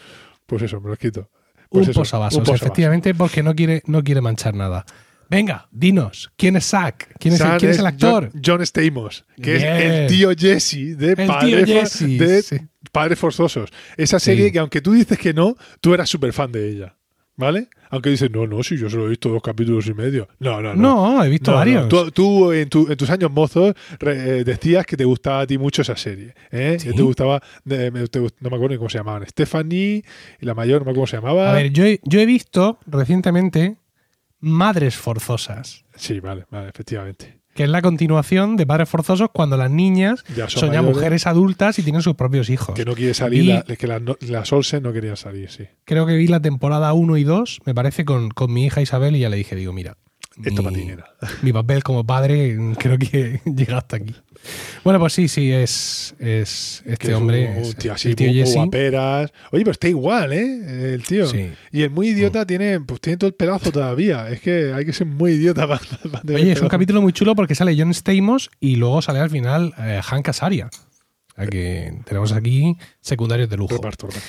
[0.45, 1.29] pues eso, me lo quito.
[1.69, 2.65] Pues un eso, posavasos, un posavasos.
[2.67, 4.85] efectivamente, porque no quiere, no quiere manchar nada.
[5.29, 7.15] Venga, dinos, ¿quién es Zack?
[7.17, 8.29] ¿Quién es, el, Sam quién es el actor?
[8.31, 12.57] John, John Stamos, que es el tío Jesse de, Padre For- Jesse, de sí.
[12.91, 13.71] Padres Forzosos.
[13.97, 14.51] Esa serie Sí.
[14.51, 16.95] que aunque tú dices que no, tú eras súper fan de ella.
[17.35, 17.67] ¿Vale?
[17.89, 20.27] Aunque dices, no, no, si yo solo he visto dos capítulos y medio.
[20.39, 21.15] No, no, no.
[21.15, 21.59] No, he visto No, no.
[21.59, 21.89] varios.
[21.89, 25.57] Tú, tú en, tu- en tus años mozos eh, decías que te gustaba a ti
[25.57, 26.35] mucho esa serie.
[26.51, 26.77] ¿eh?
[26.79, 26.89] Sí.
[26.89, 28.03] Que te gustaba, te no me
[28.55, 30.03] acuerdo ni cómo se llamaban, Stephanie
[30.39, 31.49] y la mayor, no me acuerdo cómo se llamaba.
[31.51, 33.77] A ver, yo he, yo he visto recientemente
[34.39, 37.39] Madres Forzosas, Sí, vale, vale, efectivamente.
[37.53, 41.27] Que es la continuación de Padres Forzosos cuando las niñas Ya son son ya mujeres
[41.27, 42.73] adultas y tienen sus propios hijos.
[42.75, 45.65] Que no quiere salir, la- es que las, las Olsen no querían salir, sí.
[45.85, 49.15] Creo que vi la temporada 1 y 2, me parece, con, con mi hija Isabel
[49.15, 49.97] y ya le dije, digo, mira,
[50.43, 51.05] Esto mi, para ti, nena.
[51.41, 54.15] mi papel como padre creo que llega hasta aquí.
[54.83, 57.49] Bueno, pues sí, sí, es, es este es hombre.
[57.49, 58.55] un, es tío el así, tío Jesse.
[58.55, 59.31] guaperas.
[59.51, 60.93] Oye, pero está igual, ¿eh?
[60.93, 61.27] El tío.
[61.27, 61.51] Sí.
[61.71, 64.29] Y el muy idiota tiene, pues tiene todo el pelazo todavía.
[64.29, 65.79] Es que hay que ser muy idiota para,
[66.11, 69.19] para tener Oye, es un capítulo muy chulo porque sale John Stamos y luego sale
[69.19, 70.67] al final eh, Hank Azaria.
[70.67, 73.75] O sea que tenemos aquí secundarios de lujo.
[73.75, 74.27] Reparto, reparto.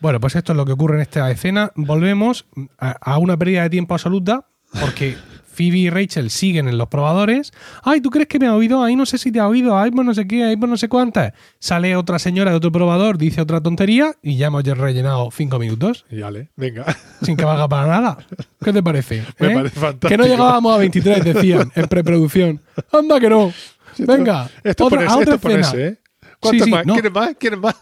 [0.00, 1.72] Bueno, pues esto es lo que ocurre en esta escena.
[1.74, 2.46] Volvemos
[2.78, 4.46] a, a una pérdida de tiempo absoluta
[4.80, 5.16] porque
[5.58, 7.52] Phoebe y Rachel siguen en los probadores.
[7.82, 8.84] Ay, ¿tú crees que me ha oído?
[8.84, 9.76] Ay, no sé si te ha oído.
[9.76, 11.32] Ay, pues no sé qué, ay, pues no sé cuántas.
[11.58, 16.04] Sale otra señora de otro probador, dice otra tontería y ya hemos rellenado cinco minutos
[16.10, 16.84] Y vale, venga.
[17.22, 18.18] sin que valga para nada.
[18.62, 19.24] ¿Qué te parece?
[19.40, 19.54] Me eh?
[19.54, 20.08] parece fantástico.
[20.08, 22.60] Que no llegábamos a 23, decían, en preproducción.
[22.92, 23.52] Anda que no.
[23.98, 25.86] Venga, Esto otra, ponerse, a otra esto ponerse.
[25.88, 25.98] ¿eh?
[26.38, 26.86] ¿Cuántos sí, más?
[26.86, 26.92] no.
[26.92, 27.30] ¿Quieres más?
[27.36, 27.74] ¿Quieres más?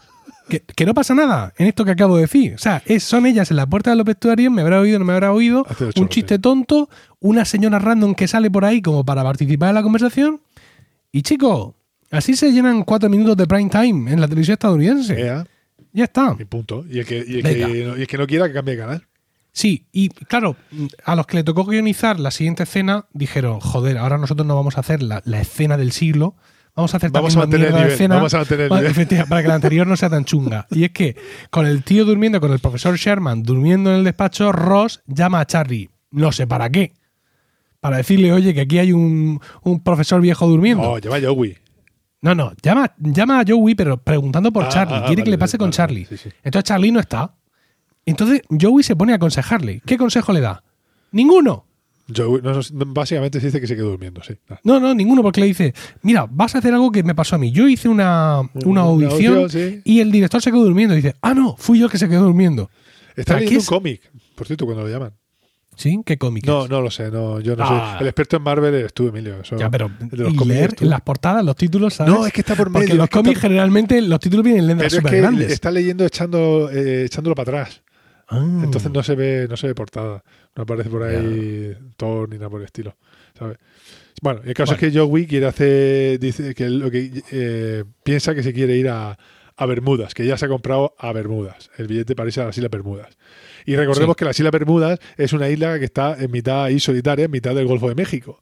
[0.49, 2.53] Que, que no pasa nada en esto que acabo de decir.
[2.55, 5.05] O sea, es- son ellas en la puerta de los vestuarios, me habrá oído, no
[5.05, 5.65] me habrá oído,
[6.01, 9.83] un chiste tonto, una señora random que sale por ahí como para participar en la
[9.83, 10.41] conversación.
[11.11, 11.73] Y chicos,
[12.11, 15.15] así se llenan cuatro minutos de prime time en la televisión estadounidense.
[15.93, 16.35] Ya está.
[16.35, 16.85] mi punto.
[16.89, 18.81] Y el que, y el que, no, y el que no quiera que cambie de
[18.81, 19.07] canal.
[19.51, 20.55] Sí, y claro,
[21.03, 24.77] a los que le tocó guionizar la siguiente escena dijeron, joder, ahora nosotros no vamos
[24.77, 26.35] a hacer la, la escena del siglo,
[26.77, 28.91] vamos a hacer Vamos a mantener nivel, escena vamos a mantener para, nivel".
[28.91, 30.65] efectivamente, para que la anterior no sea tan chunga.
[30.71, 31.17] Y es que
[31.49, 35.45] con el tío durmiendo, con el profesor Sherman durmiendo en el despacho, Ross llama a
[35.45, 36.93] Charlie, no sé para qué,
[37.81, 40.83] para decirle, oye, que aquí hay un, un profesor viejo durmiendo.
[40.83, 41.57] No, lleva Joey.
[42.21, 44.95] No, no, llama, llama a Joey, pero preguntando por Ah, Charlie.
[44.97, 46.03] ah, Quiere que le pase con vale, Charlie.
[46.05, 46.35] vale, sí, sí.
[46.43, 47.35] Entonces Charlie no está.
[48.07, 49.81] Entonces Joey se pone a aconsejarle.
[49.85, 50.63] ¿Qué consejo le da?
[51.11, 51.66] Ninguno.
[52.07, 52.61] No, no,
[52.93, 54.33] básicamente se dice que se quedó durmiendo, sí.
[54.49, 54.59] Ah.
[54.63, 57.39] No, no, ninguno, porque le dice, mira, vas a hacer algo que me pasó a
[57.39, 57.51] mí.
[57.51, 59.81] Yo hice una, una Una audición sí.
[59.83, 60.93] y el director se quedó durmiendo.
[60.93, 62.69] Y dice, ah, no, fui yo que se quedó durmiendo.
[63.15, 63.67] Está ¿Para leyendo qué un es?
[63.69, 65.11] cómic, por cierto, cuando lo llaman.
[65.75, 65.99] ¿Sí?
[66.03, 66.69] ¿Qué cómic No, es?
[66.71, 67.97] no lo sé, no, yo no Ah.
[67.97, 68.03] sé.
[68.03, 69.41] El experto en Marvel eres tú, Emilio.
[69.41, 72.11] eso- Ya, pero de los leer las portadas, los títulos, ¿sabes?
[72.13, 72.79] No, es que está por medio.
[72.87, 75.51] Porque los es cómics está- generalmente los títulos vienen en pero es que grandes.
[75.51, 77.83] está leyendo echando, eh, echándolo para atrás.
[78.29, 78.61] Ah.
[78.63, 80.23] Entonces no se ve, no se ve portada.
[80.55, 82.95] No aparece por ahí Thor ni nada por el estilo.
[83.37, 83.57] ¿sabes?
[84.21, 84.87] Bueno, el caso Bueno.
[84.87, 86.19] es que Joey quiere hacer.
[86.19, 89.17] Dice que lo que eh, piensa que se quiere ir a,
[89.55, 92.57] a Bermudas, que ya se ha comprado a Bermudas, el billete para irse a las
[92.57, 93.17] Islas Bermudas.
[93.65, 94.19] Y recordemos Sí.
[94.19, 97.53] que las Islas Bermudas es una isla que está en mitad ahí solitaria, en mitad
[97.55, 98.39] del Golfo de México.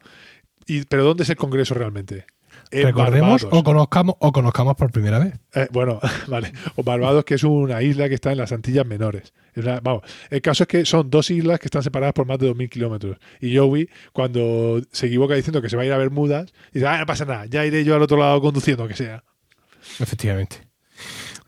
[0.67, 2.25] Y, ¿Pero dónde es el Congreso realmente?
[2.71, 3.59] En Recordemos Barbados.
[3.59, 5.33] o conozcamos o conozcamos por primera vez.
[5.53, 6.51] Eh, bueno, vale.
[6.75, 9.33] O Barbados, que es una isla que está en las Antillas Menores.
[9.55, 12.49] Una- vamos, el caso es que son dos islas que están separadas por más de
[12.51, 13.17] 2.000 kilómetros.
[13.39, 16.97] Y Joey, cuando se equivoca diciendo que se va a ir a Bermudas, dice, ah,
[16.97, 19.23] no pasa nada, ya iré yo al otro lado conduciendo, que sea.
[19.99, 20.57] Efectivamente.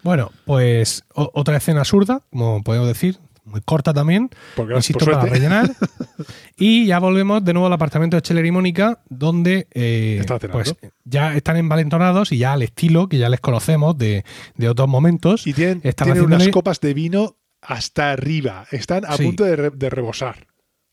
[0.04, 5.72] Bueno, pues otra escena absurda, como podemos decir, muy corta también, Porque, insisto, para rellenar.
[6.58, 11.34] y ya volvemos de nuevo al apartamento de Scheller y Mónica, donde eh, pues, ya
[11.36, 14.24] están envalentonados y ya al estilo que ya les conocemos de,
[14.56, 15.48] de otros momentos.
[15.48, 18.66] y tienen, están tienen unas copas de vino hasta arriba.
[18.72, 19.24] Están a Sí.
[19.24, 20.48] punto de, re- de rebosar.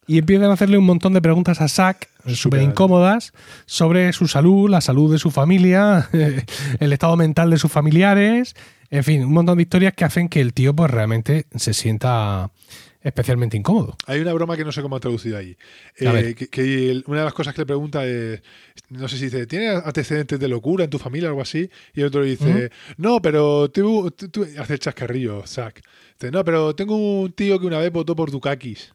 [0.06, 3.32] Y empiezan a hacerle un montón de preguntas a Zack, súper incómodas,
[3.64, 6.10] sobre su salud, la salud de su familia,
[6.78, 8.54] el estado mental de sus familiares,
[8.90, 12.50] en fin, un montón de historias que hacen que el tío pues realmente se sienta
[13.02, 13.96] especialmente incómodo.
[14.06, 15.56] Hay una broma que no sé cómo ha traducido ahí.
[16.00, 18.42] Eh, que, una de las cosas que le pregunta es,
[18.88, 21.68] no sé si dice, ¿tienes antecedentes de locura en tu familia o algo así?
[21.92, 25.82] Y el otro le dice, no, pero tú, tú- tú-" hace el chascarrillo, Zack.
[26.18, 28.94] Dice, no, pero tengo un tío que una vez votó por Dukakis.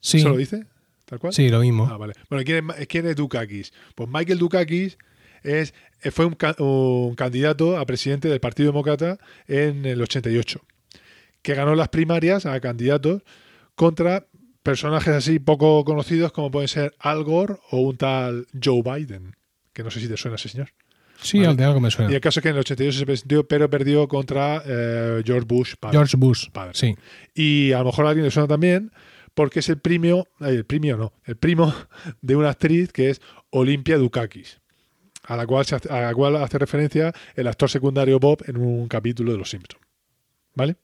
[0.00, 0.64] Sí, ¿Eso lo dice?
[1.04, 1.34] ¿Tal cual?
[1.34, 1.86] sí, lo mismo.
[1.90, 2.14] Ah, vale.
[2.30, 3.74] Bueno, ¿quién es, quién es Dukakis?
[3.94, 4.96] Pues Michael Dukakis
[5.42, 5.74] es,
[6.10, 10.60] fue un, un candidato a presidente del Partido Demócrata en el 88,
[11.42, 13.22] que ganó las primarias a candidatos
[13.74, 14.26] contra
[14.62, 19.34] personajes así poco conocidos como pueden ser Al Gore o un tal Joe Biden,
[19.72, 20.70] que no sé si te suena ese señor.
[21.20, 21.50] Sí, Vale.
[21.50, 22.12] al de algo me Y suena.
[22.14, 25.74] el caso es que en el 88 se presentó, pero perdió contra eh, George Bush.
[25.78, 25.96] padre.
[25.96, 26.48] George Bush.
[26.50, 26.72] Padre.
[26.74, 26.94] Sí.
[27.34, 28.90] Y a lo mejor a alguien le suena también
[29.34, 31.72] porque es el primo, eh, el primo no, el primo
[32.22, 34.60] de una actriz que es Olimpia Dukakis,
[35.26, 38.56] a la cual, se hace, a la cual hace referencia el actor secundario Bob en
[38.56, 39.82] un capítulo de Los Simpsons.
[40.54, 40.76] ¿Vale?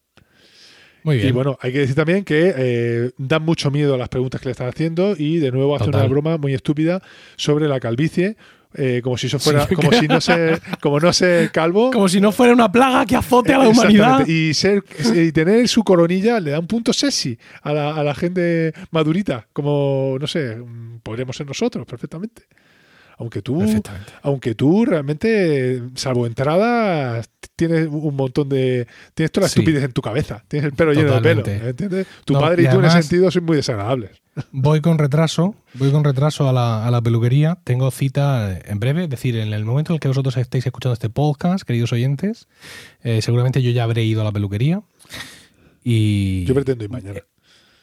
[1.03, 1.29] Muy bien.
[1.29, 4.49] Y bueno, hay que decir también que eh, dan mucho miedo a las preguntas que
[4.49, 6.03] le están haciendo y de nuevo hace Total.
[6.03, 7.03] una broma muy estúpida
[7.37, 8.37] sobre la calvicie,
[8.75, 11.91] eh, como si eso fuera, Sí, como si no se, como no ser calvo.
[11.93, 14.27] Como si no fuera una plaga que azote a la humanidad.
[14.27, 18.15] Y, ser, y tener su coronilla le da un punto sexy a la, a la
[18.15, 22.43] gente madurita, como, no sé, mm, podríamos ser nosotros perfectamente.
[23.21, 23.63] Aunque tú,
[24.23, 28.87] aunque tú realmente, salvo entradas, tienes un montón de.
[29.15, 29.61] Tienes toda la Sí.
[29.61, 30.43] estupidez en tu cabeza.
[30.49, 31.57] Tienes el pelo lleno de Totalmente.
[31.59, 31.69] pelo.
[31.69, 32.07] ¿Entiendes?
[32.25, 34.23] Tu No, padre y y tú en ese sentido sois muy desagradables.
[34.53, 37.59] voy con retraso, voy con retraso a la, a la peluquería.
[37.63, 40.95] Tengo cita en breve, es decir, en el momento en el que vosotros estéis escuchando
[40.95, 42.49] este podcast, queridos oyentes,
[43.03, 44.81] eh, seguramente yo ya habré ido a la peluquería.
[45.85, 47.21] Y Yo pretendo ir mañana.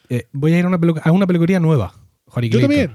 [0.08, 1.94] eh, voy a ir a una, pelu- a una peluquería nueva.
[2.26, 2.92] Juan Yo también.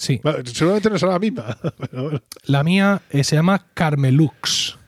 [0.00, 0.18] Sí.
[0.22, 1.58] Bueno, seguramente no será la misma.
[1.78, 2.22] pero.
[2.44, 4.78] La mía eh, se llama Carmelux,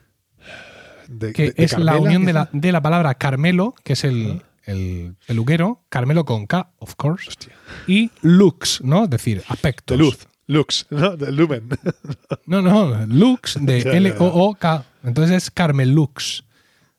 [1.07, 4.41] De- que de- de es la unión la, de la palabra Carmelo, que es el,
[4.65, 7.53] el peluquero, Carmelo con K, of course, Hostia.
[7.85, 9.03] y Lux, ¿no?
[9.03, 9.95] Es decir, aspectos.
[9.97, 10.27] De luz.
[10.47, 11.15] Lux, ¿no?
[11.15, 11.69] De lumen.
[12.47, 13.79] No, no, Lux de.
[13.81, 14.83] L-O-O-K.
[15.03, 16.43] Entonces es Carmelux.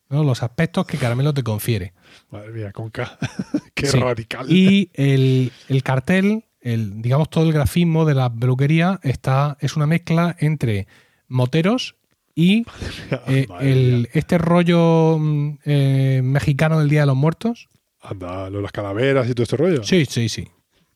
[0.09, 0.23] ¿no?
[0.23, 1.93] Los aspectos que Carmelo te confiere.
[2.31, 3.19] Madre mía, con K.
[3.75, 3.99] Qué Sí.
[3.99, 4.47] radical.
[4.51, 9.87] Y el, el cartel, el, digamos, todo el grafismo de la peluquería está, es una
[9.87, 10.87] mezcla entre
[11.29, 11.95] moteros
[12.35, 12.65] y
[13.29, 17.69] eh, el, este rollo mm, eh, mexicano del Día de los Muertos.
[18.01, 19.85] Anda, lo de las calaveras y todo este rollo.
[19.85, 20.49] Sí, sí, sí.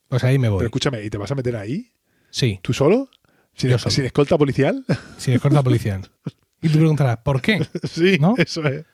[0.08, 0.64] Pues ahí me Pero voy.
[0.64, 1.92] escúchame, ¿y te vas a meter ahí?
[2.30, 3.08] Sí, ¿Tú solo?
[3.54, 3.90] ¿Sin, solo.
[3.90, 4.84] sin escolta policial?
[5.18, 6.02] sin escolta policial.
[6.60, 7.64] Y tú preguntarás, ¿por qué?
[7.84, 8.34] sí, ¿No?
[8.36, 8.84] eso es.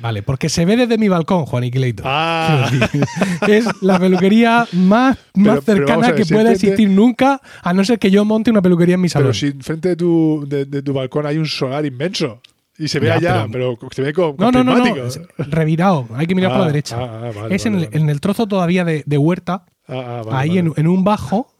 [0.00, 2.02] Vale, porque se ve desde mi balcón, Juan Iquileito.
[2.06, 2.70] Ah,
[3.48, 7.84] es la peluquería más, más Pero- cercana ver, que si pueda existir nunca, a no
[7.84, 9.26] ser que yo monte una peluquería en mi salón.
[9.28, 12.40] pero si enfrente de tu, de, de tu balcón hay un solar inmenso
[12.78, 14.94] y se ve Ya, allá, pero, se ve con, no, no, no, no,
[15.38, 16.96] revirado, hay que mirar por Ah, la derecha.
[17.00, 18.02] ah, vale, es en, vale, el, vale.
[18.04, 20.58] en el trozo todavía de, de huerta, Ah, ah, ahí.
[20.58, 21.50] En, en un bajo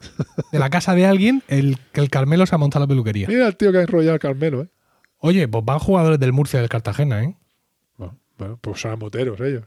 [0.52, 3.26] de la casa de alguien, el que el Carmelo se ha montado la peluquería.
[3.26, 4.68] Mira el tío que ha enrollado al Carmelo, ¿eh?
[5.20, 7.35] Oye, pues van jugadores del Murcia y del Cartagena, ¿eh?
[8.38, 9.64] Bueno, pues son moteros ellos.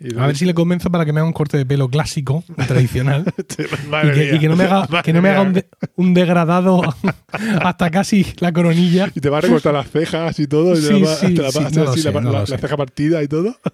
[0.00, 2.42] Y A ver si le convenzo para que me haga un corte de pelo clásico,
[2.66, 3.24] tradicional.
[3.86, 6.12] y, Madre que, y que no me haga, que no me haga un, de- un
[6.12, 6.82] degradado
[7.62, 9.12] hasta casi la coronilla.
[9.14, 10.72] Y te va a recortar las cejas y todo.
[10.72, 13.56] y te Sí, sí, la ceja partida y todo.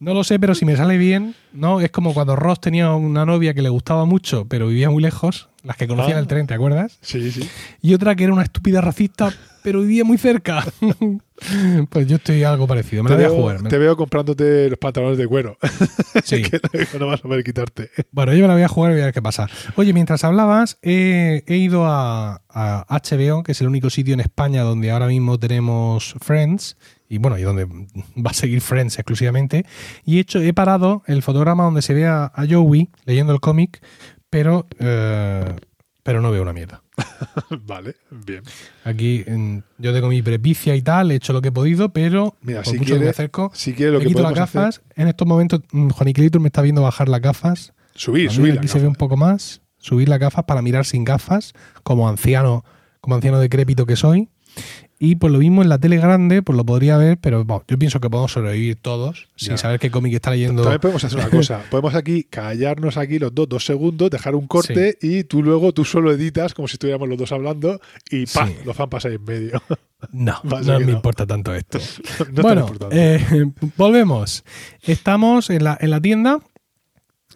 [0.00, 1.80] No lo sé, pero si me sale bien, ¿no?
[1.80, 5.48] Es como cuando Ross tenía una novia que le gustaba mucho, pero vivía muy lejos,
[5.64, 6.20] las que conocían Ah.
[6.20, 6.98] el tren, ¿te acuerdas?
[7.00, 7.48] Sí, sí.
[7.80, 9.32] Y otra que era una estúpida racista,
[9.62, 10.64] pero vivía muy cerca.
[11.90, 13.62] pues yo estoy algo parecido, me Te la voy a jugar.
[13.62, 15.56] me- te veo comprándote los pantalones de cuero.
[16.24, 16.42] sí.
[16.42, 16.60] que
[16.98, 17.90] no vas a poder quitarte.
[18.10, 19.48] Bueno, yo me la voy a jugar y voy a ver qué pasa.
[19.76, 24.20] Oye, mientras hablabas, he, he ido a, a HBO, que es el único sitio en
[24.20, 26.76] España donde ahora mismo tenemos Friends,
[27.08, 27.64] y bueno, y donde
[28.16, 29.64] va a seguir Friends exclusivamente,
[30.04, 33.40] y he, hecho, he parado el fotograma donde se ve a, a Joey leyendo el
[33.40, 33.80] cómic,
[34.30, 35.54] pero, eh,
[36.08, 36.82] pero no veo una mierda.
[37.66, 38.42] vale, bien.
[38.82, 39.26] Aquí
[39.76, 42.72] yo tengo mi prepicia y tal, he hecho lo que he podido, pero Mira, por
[42.72, 44.80] si mucho que me acerco, si quiere lo me que quito las podemos hacer, gafas.
[44.96, 47.74] En estos momentos, mm, Juaniquilito me está viendo bajar las gafas.
[47.94, 48.54] subir, subir.
[48.54, 52.08] aquí la se ve un poco más, subir las gafas para mirar sin gafas, como
[52.08, 52.64] anciano,
[53.02, 54.30] como anciano decrépito que soy.
[55.00, 57.78] Y pues lo mismo en la tele grande, pues lo podría ver, pero bueno, yo
[57.78, 59.56] pienso que podemos sobrevivir todos sin Ya.
[59.56, 60.62] saber qué cómic está leyendo.
[60.62, 61.62] También podemos hacer una cosa.
[61.70, 65.84] Podemos aquí callarnos aquí los dos, dos segundos, dejar un corte y tú luego tú
[65.84, 67.80] solo editas como si estuviéramos los dos hablando
[68.10, 68.48] y ¡pam!
[68.48, 68.54] Sí.
[68.64, 69.62] Los zampas ahí en medio.
[70.12, 71.80] No, no me importa tanto esto.
[72.32, 74.44] no bueno, eh, volvemos.
[74.82, 76.38] Estamos en la, en la tienda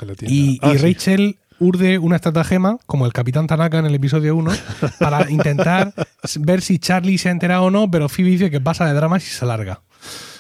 [0.01, 0.33] En la tienda.
[0.33, 0.85] y, Ah, y sí.
[0.85, 4.51] Rachel urde una estratagema, como el Capitán Tanaka en el episodio 1,
[4.99, 5.95] para intentar
[6.41, 9.27] ver si Charlie se ha enterado o no, pero Phoebe dice que pasa de dramas
[9.27, 9.83] y se larga.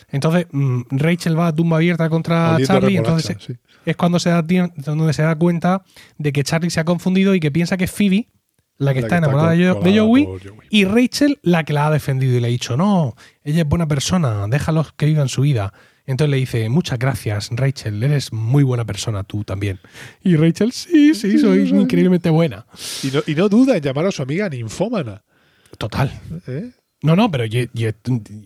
[0.08, 3.54] Entonces, mm, Rachel va a tumba abierta contra Charlie, entonces sí.
[3.86, 5.82] es cuando se, da, donde se da cuenta
[6.18, 8.28] de que Charlie se ha confundido y que piensa que es Phoebe
[8.78, 10.28] la que La está que enamorada de, Joey.
[10.70, 13.86] y Rachel la que la ha defendido y le ha dicho, no, ella es buena
[13.86, 15.72] persona, déjalos que vivan su vida.
[16.12, 19.80] Entonces le dice, muchas gracias, Rachel, eres muy buena persona tú también.
[20.22, 22.66] Y Rachel, sí, sí, soy increíblemente buena.
[23.02, 25.22] Y no, y no duda en llamar a su amiga ninfómana.
[25.78, 26.12] Total.
[26.46, 26.70] ¿eh?
[27.02, 27.88] No, no, pero y, y-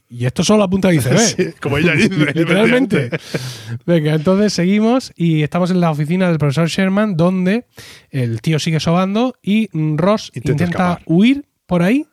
[0.09, 1.21] y esto solo apunta a iceberg.
[1.21, 2.09] Sí, como ella dice.
[2.35, 3.11] Literalmente.
[3.85, 7.67] Venga, entonces seguimos y estamos en la oficina del profesor Sherman, donde
[8.11, 12.07] el tío sigue sobando y mm, Ross Intenta huir por ahí.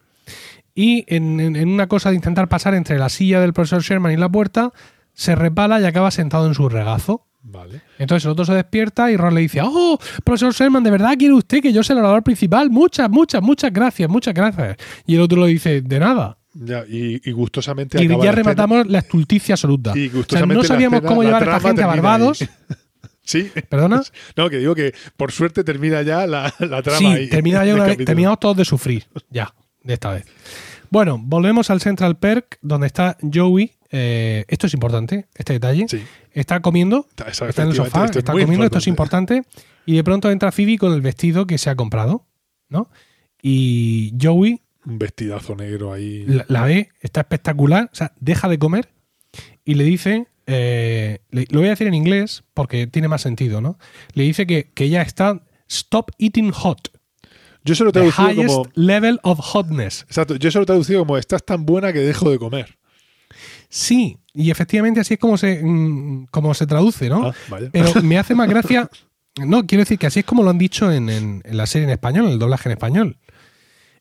[0.76, 4.12] Y en, en- en una cosa de intentar pasar entre la silla del profesor Sherman
[4.12, 4.74] y la puerta,
[5.14, 7.26] se repala y acaba sentado en su regazo.
[7.46, 7.82] Vale.
[8.00, 11.34] Entonces el otro se despierta y Ross le dice, oh, profesor Sherman, ¿de verdad quiere
[11.34, 12.70] usted que yo sea el orador principal?
[12.70, 14.78] Muchas, muchas, muchas gracias, muchas gracias.
[15.06, 16.38] Y el otro le dice, de nada.
[16.54, 18.44] Ya, y, y gustosamente Y acaba ya la escena.
[18.54, 19.92] rematamos la estulticia absoluta.
[19.96, 21.92] Y O sea, gustosamente no sabíamos escena- cómo llevar a esta gente a ahí.
[22.00, 22.40] Barbados.
[23.26, 23.50] Sí.
[23.70, 24.04] ¿Perdona?
[24.36, 27.30] No, que digo que por suerte termina ya la, la trama Sí, ahí.
[27.30, 29.06] termina ya una vez- terminamos todos de sufrir.
[29.30, 30.26] Ya, de esta vez.
[30.90, 33.72] Bueno, volvemos al Central Perk, donde está Joey.
[33.96, 35.86] Eh, esto es importante, este detalle.
[35.88, 36.02] Sí.
[36.32, 39.44] Está comiendo, Está- esa- está en el sofá, está comiendo, esto es importante.
[39.86, 42.26] Y de pronto entra Phoebe con el vestido que se ha comprado,
[42.70, 42.90] ¿no?
[43.42, 46.26] Y Joey Un vestidazo negro ahí.
[46.26, 48.90] la, la ve, está espectacular, o sea, deja de comer
[49.66, 53.62] y le dice, eh, le- lo voy a decir en inglés porque tiene más sentido,
[53.62, 53.78] ¿no?
[54.14, 56.90] Le dice que, que ella está Stop Eating Hot.
[57.66, 58.70] Yo se lo he The traducido highest como.
[58.76, 60.02] level of hotness.
[60.04, 62.78] Exacto, yo se lo he traducido como estás tan buena que dejo de comer.
[63.70, 67.28] Sí, y efectivamente así es como se, mm, como se traduce, ¿no?
[67.28, 67.70] Ah, vaya.
[67.72, 68.90] Pero me hace más gracia.
[69.44, 71.86] No, quiero decir que así es como lo han dicho en, en- en la serie
[71.86, 73.18] en español, en el doblaje en español.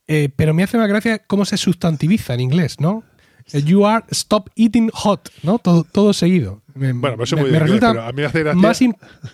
[0.06, 3.04] Eh, pero me hace más gracia cómo se sustantiviza en inglés, ¿no?
[3.52, 5.58] Eh, You are stop eating hot, ¿no?
[5.58, 6.61] Todo, todo seguido.
[6.74, 8.80] Me, Bueno, pues eso me- muy me bien, resulta pero a mí me hace más,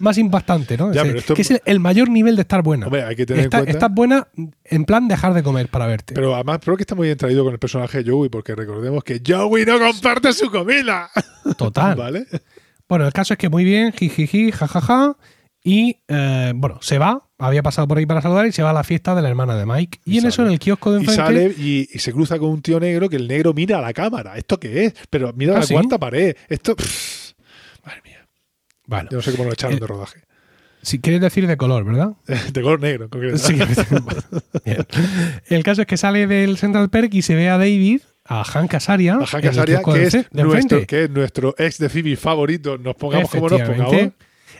[0.00, 0.92] más impactante, ¿no?
[0.92, 2.86] Ya, Es, pero esto- que es el, el mayor nivel de estar buena.
[2.86, 4.28] Hombre, hay que tener en cuenta- Estás buena
[4.64, 6.14] en plan dejar de comer para verte.
[6.14, 9.02] Pero además creo que está muy bien traído con el personaje de Joey, porque recordemos
[9.04, 11.10] que Joey no comparte su comida.
[11.56, 11.94] Total.
[11.96, 12.26] ¿Vale?
[12.88, 15.16] Bueno, el caso es que muy bien, jijiji, jajaja.
[15.62, 18.72] Y eh, bueno, se va, había pasado por ahí para saludar y se va a
[18.72, 19.98] la fiesta de la hermana de Mike.
[20.06, 21.22] Y, Y en eso, en el kiosco de Y enfrente.
[21.22, 23.92] sale y, y se cruza con un tío negro que el negro mira a la
[23.92, 24.38] cámara.
[24.38, 24.94] ¿Esto qué es?
[25.10, 25.74] Pero mira ¿Ah, la sí?
[25.74, 26.34] cuarta pared.
[26.48, 26.74] Esto.
[26.76, 27.27] pff,
[27.88, 28.26] madre mía.
[28.86, 30.20] Bueno, Yo no sé cómo lo echaron Eh, de rodaje.
[30.82, 32.12] si quieres decir de color, ¿verdad?
[32.52, 33.08] De color negro.
[33.36, 33.54] Sí.
[34.64, 34.86] Bien.
[35.46, 38.74] El caso es que sale del Central Perk y se ve a David, a Hank
[38.74, 39.14] Azaria.
[39.16, 40.86] A Hank Azaria, que es, nuestro, enfrente.
[40.86, 42.78] que es nuestro ex de Phoebe favorito.
[42.78, 44.12] Nos pongamos como nos pongamos.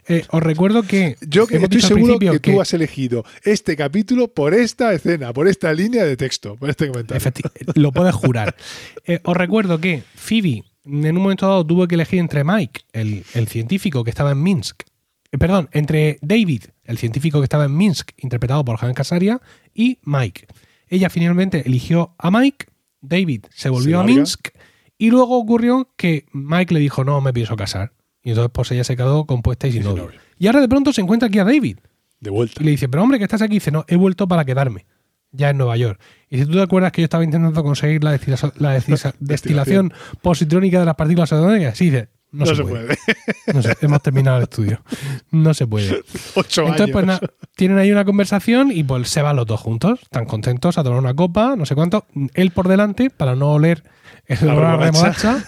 [0.07, 1.17] Eh, os recuerdo que.
[1.21, 5.49] Yo que estoy seguro principio que, tú has elegido este capítulo por esta escena, por
[5.49, 7.31] esta línea de texto, por este comentario.
[7.75, 8.55] Lo puedes jurar.
[9.07, 13.25] Eh, os recuerdo que Phoebe en un momento dado tuvo que elegir entre Mike, el,
[13.35, 14.83] el científico que estaba en Minsk,
[15.31, 19.41] eh, perdón, entre David, el científico que estaba en Minsk, interpretado por Hank Azaria,
[19.75, 20.47] y Mike.
[20.89, 22.67] Ella finalmente eligió a Mike,
[23.01, 24.05] David se volvió a.
[24.05, 24.49] Minsk,
[24.97, 27.93] y luego ocurrió que Mike le dijo, no, me pienso casar.
[28.23, 30.05] Y entonces pues ella se quedó compuesta y sin novio.
[30.05, 30.21] novio.
[30.39, 31.79] Y ahora de pronto se encuentra aquí a David.
[32.21, 32.61] De vuelta.
[32.61, 33.55] Y le dice, pero hombre, que estás aquí.
[33.55, 34.87] Y dice, no, he vuelto para quedarme.
[35.33, 36.01] Ya en Nueva York.
[36.31, 39.93] Y si tú te acuerdas que yo estaba intentando conseguir la, destila- la destila- destilación
[40.23, 42.97] positrónica de las partículas atómicas, sí, dice, no, se, puede.
[43.55, 44.83] No sé, hemos terminado el estudio.
[45.31, 46.03] No se puede.
[46.35, 46.91] Ocho Entonces, años.
[46.93, 47.21] pues nada,
[47.57, 50.99] tienen ahí una conversación y pues se van los dos juntos, están contentos a tomar
[50.99, 53.83] una copa, no sé cuánto, él por delante para no oler
[54.27, 55.43] el olor a remolacha.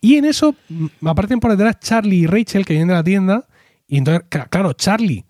[0.00, 3.46] Y en eso mm, aparecen por detrás Charlie y Rachel que vienen de la tienda.
[3.86, 5.24] Y entonces, cla- claro, Charlie,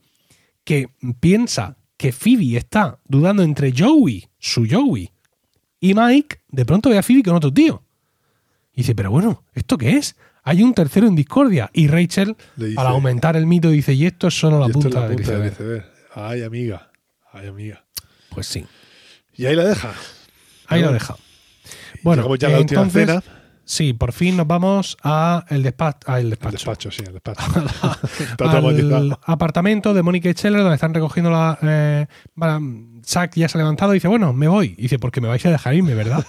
[0.64, 0.88] que
[1.20, 5.10] piensa que Phoebe está dudando entre Joey, su Joey,
[5.80, 7.82] y Mike, de pronto ve a Phoebe con otro tío.
[8.72, 10.16] Y dice, pero bueno, ¿esto qué es?
[10.44, 11.68] Hay un tercero en discordia.
[11.74, 14.88] Y Rachel, dice- para aumentar el mito, dice, y esto es solo la es punta,
[15.00, 15.52] la punta del iceberg".
[15.52, 15.84] iceberg.
[16.14, 16.90] Ay, amiga.
[17.32, 17.84] Ay, amiga.
[18.30, 18.64] Pues sí,
[19.34, 19.92] Y ahí la deja.
[20.68, 20.92] ahí Bueno.
[20.94, 21.16] deja.
[22.02, 23.22] Bueno, ya la última entonces, cena.
[23.70, 26.10] Sí, por fin nos vamos a el despacho.
[26.10, 26.90] A el El despacho.
[26.90, 27.42] sí, el despacho.
[28.38, 31.58] Al apartamento de Mónica y Scheller donde están recogiendo la.
[31.60, 32.06] Eh,
[33.04, 34.74] Zack ya se ha levantado y dice, bueno, me voy.
[34.78, 36.24] Y dice, porque me vais a dejar irme, ¿verdad?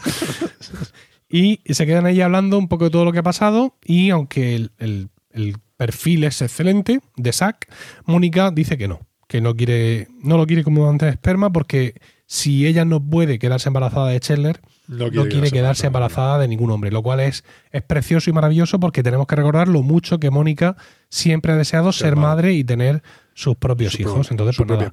[1.29, 3.77] y se quedan ahí hablando un poco de todo lo que ha pasado.
[3.85, 7.71] Y aunque el, el- el perfil es excelente de Zack,
[8.05, 8.99] Mónica dice que no,
[9.29, 11.93] que no quiere, no lo quiere como antes de esperma, porque
[12.25, 16.71] si ella no puede quedarse embarazada de Scheller, No no quiere quedarse embarazada de ningún
[16.71, 20.31] hombre, lo cual es, es precioso y maravilloso porque tenemos que recordar lo mucho que
[20.31, 20.75] Mónica
[21.09, 22.27] siempre ha deseado Ser ser madre.
[22.27, 23.03] madre y tener
[23.35, 24.31] sus propios Su hijos.
[24.31, 24.91] Entonces, su pues nada.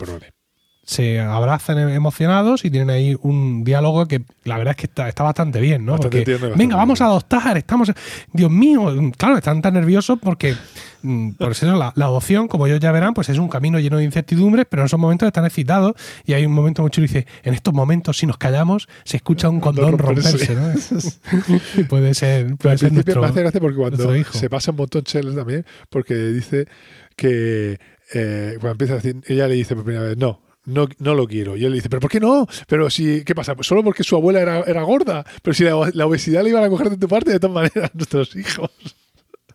[0.87, 5.25] Se abrazan emocionados y tienen ahí un diálogo que la verdad es que está, está
[5.25, 5.93] bastante bien, ¿no?
[5.93, 7.93] Bastante Porque, tierno y bastante venga, vamos a adoptar, estamos...
[8.33, 10.55] Dios mío, claro, están tan nerviosos porque,
[11.03, 13.97] mm, por eso la, la adopción, como ellos ya verán, pues es un camino lleno
[13.97, 15.95] de incertidumbres, pero en esos momentos están excitados
[16.25, 19.17] y hay un momento muy chulo y dice, en estos momentos si nos callamos se
[19.17, 20.55] escucha un condón romperse.
[20.55, 21.87] romperse, ¿no?
[21.89, 23.23] puede ser, puede al ser principio nuestro...
[23.23, 24.39] me hace gracia porque cuando hijo.
[24.39, 26.69] se pasa un montón Cheryl también, porque dice
[27.17, 27.81] que
[28.15, 31.27] eh, cuando empieza a decir, ella le dice por primera vez, no, no, no lo
[31.27, 31.57] quiero.
[31.57, 32.47] Y él dice, ¿pero por qué no?
[32.67, 33.55] Pero si, ¿qué pasa?
[33.55, 35.25] Pues solo porque su abuela era, era gorda.
[35.43, 37.91] Pero si la, la obesidad le iban a coger de tu parte, de todas maneras,
[37.95, 38.71] nuestros hijos.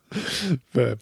[0.71, 0.97] Pero.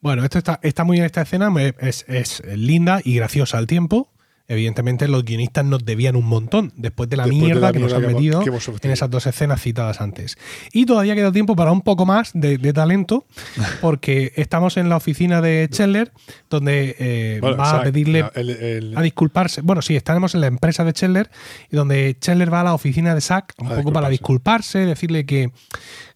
[0.00, 4.11] Bueno, esto está, está muy bien esta escena, es, es linda y graciosa al tiempo.
[4.52, 7.78] Evidentemente los guionistas nos debían un montón después de la Después de mierda la que
[7.78, 8.40] nos mierda han metido
[8.82, 10.36] en esas dos escenas citadas antes.
[10.72, 13.24] Y todavía queda tiempo para un poco más de, de talento,
[13.80, 16.12] porque estamos en la oficina de Scheller,
[16.50, 19.62] donde eh, Bueno, va a pedirle el- el- a disculparse.
[19.62, 21.30] Bueno, sí, estaremos en la empresa de Scheller
[21.70, 25.50] y donde Scheller va a la oficina de Zack un poco para disculparse, decirle que,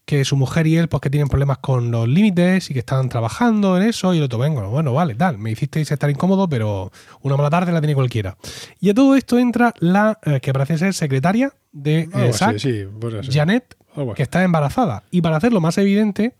[0.06, 3.08] que su mujer y él pues que tienen problemas con los límites y que están
[3.08, 6.90] trabajando en eso y el otro, vengo, bueno, vale, tal, me hicisteis estar incómodo, pero
[7.22, 8.36] una mala tarde la tiene cualquiera.
[8.80, 12.58] Y a todo esto entra la eh, que parece ser secretaria de eh, así, Zack,
[12.58, 13.28] sí, pues.
[13.30, 13.76] Janet,
[14.14, 15.02] que está embarazada.
[15.10, 16.34] Y para hacerlo más evidente,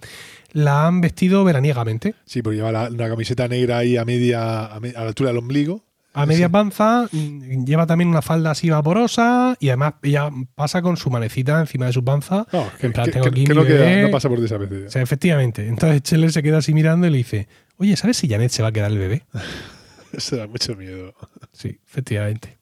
[0.53, 2.15] la han vestido veraniegamente.
[2.25, 5.31] Sí, porque lleva la- una camiseta negra ahí a media, a, me- a la altura
[5.31, 5.83] del ombligo.
[6.17, 10.97] A media panza, mm, lleva también una falda así vaporosa y además ella pasa con
[10.97, 12.47] su manecita encima de su panza.
[12.53, 14.03] No, que, en plan, que- tengo que- aquí que mi no, queda- bebé.
[14.03, 14.89] no pasa por desapercibido.
[14.89, 15.67] O sea, efectivamente.
[15.69, 18.69] Entonces Scheller se queda así mirando y le dice, oye, ¿sabes si Janet se va
[18.69, 19.25] a quedar el bebé?
[20.13, 21.15] Eso da mucho miedo.
[21.53, 22.59] Sí, efectivamente.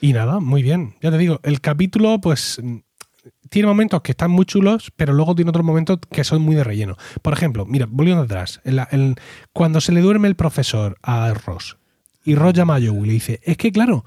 [0.00, 0.94] Y nada, muy bien.
[1.02, 2.60] Ya te digo, el capítulo, pues,
[3.48, 6.62] tiene momentos que están muy chulos, pero luego tiene otros momentos que son muy de
[6.64, 6.96] relleno.
[7.22, 8.60] Por ejemplo, mira, volviendo atrás,
[9.52, 11.76] cuando se le duerme el profesor a Ross
[12.30, 14.04] y Ross llama a Joey y le dice, es que claro,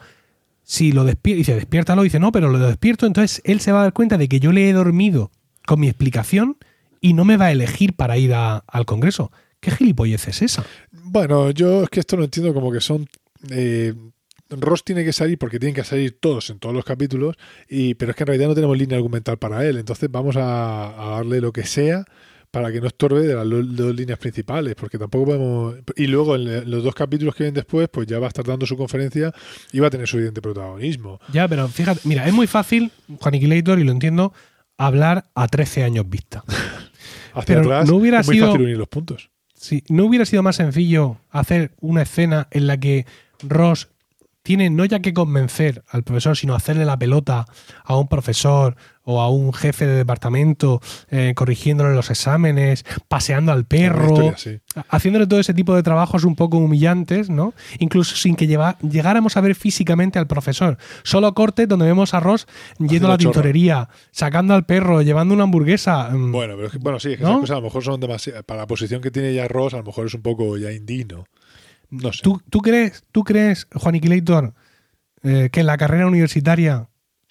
[0.64, 3.84] si lo despierta, dice, despiértalo, dice, no, pero lo despierto, entonces él se va a
[3.84, 5.32] dar cuenta de que yo le he dormido
[5.66, 6.58] con mi explicación
[7.02, 9.32] y no me va a elegir para ir al Congreso.
[9.60, 10.66] ¿Qué gilipollez es esa?
[10.92, 13.08] Bueno, yo es que esto lo entiendo como que son.
[13.50, 13.94] eh,
[14.50, 17.36] Ross tiene que salir porque tienen que salir todos en todos los capítulos,
[17.68, 19.78] y, pero es que en realidad no tenemos línea argumental para él.
[19.78, 22.06] Entonces vamos a, a darle lo que sea
[22.54, 25.74] para que no estorbe de las dos líneas principales, porque tampoco podemos.
[25.96, 28.68] Y luego en los dos capítulos que vienen después, pues ya va a estar dando
[28.68, 29.34] su conferencia
[29.72, 31.20] y va a tener su evidente protagonismo.
[31.34, 34.34] Ya, pero fíjate, mira, es muy fácil, Juaniquilator, y lo entiendo,
[34.78, 36.44] hablar a 13 años vista.
[37.34, 39.32] Hacia Pero atrás no hubiera es muy sido- fácil unir los puntos.
[39.56, 43.08] Si no hubiera sido más sencillo hacer una escena en la que
[43.42, 43.90] Ross
[44.44, 47.48] tiene no ya que convencer al profesor, sino hacerle la pelota
[47.84, 48.76] a un profesor
[49.06, 55.28] o a un jefe de departamento, eh, corrigiéndole los exámenes, paseando al perro, historia haciéndole
[55.28, 57.54] todo ese tipo de trabajos un poco humillantes, ¿no?
[57.80, 60.78] Incluso sin que lleva- llegáramos a ver físicamente al profesor.
[61.04, 62.48] Solo cortes donde vemos a Ross
[62.80, 66.10] yendo a la tintorería, sacando al perro, llevando una hamburguesa.
[66.12, 67.30] mm, Bueno, pero es que, bueno, sí, es que ¿No?
[67.32, 68.42] esas cosas a lo mejor son demasiado.
[68.44, 71.26] Para la posición que tiene ya Ross, a lo mejor es un poco ya indigno.
[71.90, 72.22] No sé.
[72.24, 74.54] ¿Tú, tú crees, tú crees, Juaniquilator,
[75.24, 76.88] eh, que en la carrera universitaria,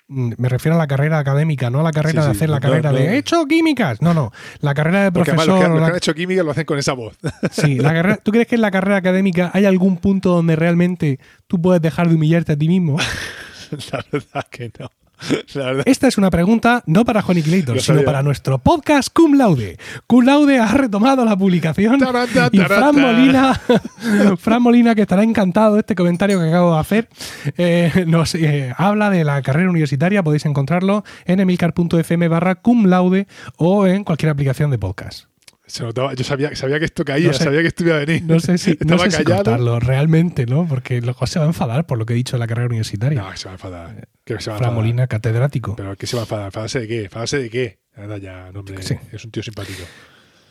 [0.09, 2.57] me refiero a la carrera académica, no a la carrera Sí, de sí, hacer la
[2.57, 2.99] no, carrera no.
[2.99, 4.03] de he hecho químicas?
[4.03, 4.31] No, no.
[4.61, 5.55] La carrera de Porque además profesor.
[5.55, 7.17] los que, han- los la- que han hecho química lo hacen con esa voz.
[7.51, 11.19] sí, la carrera, ¿Tú crees que en la carrera académica hay algún punto donde realmente
[11.47, 12.99] tú puedes dejar de humillarte a ti mismo?
[13.93, 14.91] la verdad que no.
[15.55, 15.83] La verdad.
[15.87, 19.79] Esta es una pregunta no para Juaniquilator, Lo sino para nuestro podcast Cum Laude.
[20.07, 23.01] Cum Laude ha retomado la publicación Tarata, y Fran.
[23.01, 23.61] Molina,
[24.39, 27.09] Fran Molina, que estará encantado de este comentario que acabo de hacer,
[27.57, 30.23] eh, nos eh, habla de la carrera universitaria.
[30.23, 35.32] Podéis encontrarlo en emilcar.fm barra cum laude o en cualquier aplicación de podcast.
[35.73, 37.45] Se notaba, yo sabía, sabía que esto caía, No sé.
[37.45, 38.23] sabía que esto iba a venir.
[38.25, 40.69] No sé si, no sé si contarlo realmente, ¿no?
[40.69, 43.23] Porque luego se va a enfadar por lo que he dicho de la carrera universitaria.
[43.23, 44.09] No, que se va a enfadar.
[44.23, 44.75] Que se va a enfadar.
[44.75, 45.75] Molina, catedrático.
[45.75, 46.45] Pero que se va a enfadar.
[46.47, 47.05] ¿Enfadarse de qué?
[47.05, 47.79] ¿Enfadarse de qué?
[47.97, 48.83] Anda ya, no, hombre.
[48.83, 48.97] Sí.
[49.13, 49.83] Es un tío simpático.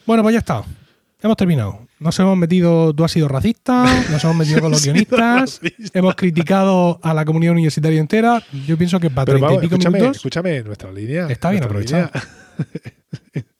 [0.08, 0.64] Bueno, pues ya está.
[1.22, 1.86] Hemos terminado.
[2.00, 5.62] Nos hemos metido, tú has sido racista, nos hemos metido con los guionistas,
[5.94, 8.42] hemos criticado a la comunidad universitaria entera.
[8.66, 10.18] Yo pienso que para Pero treinta y vamos, pico escúchame, minutos.
[10.18, 11.28] escúchame, nuestra línea.
[11.30, 12.10] Está bien línea-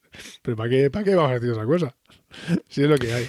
[0.42, 1.96] Pero ¿para qué, ¿para qué vamos a decir otra cosa?
[2.70, 3.28] Si es lo que hay.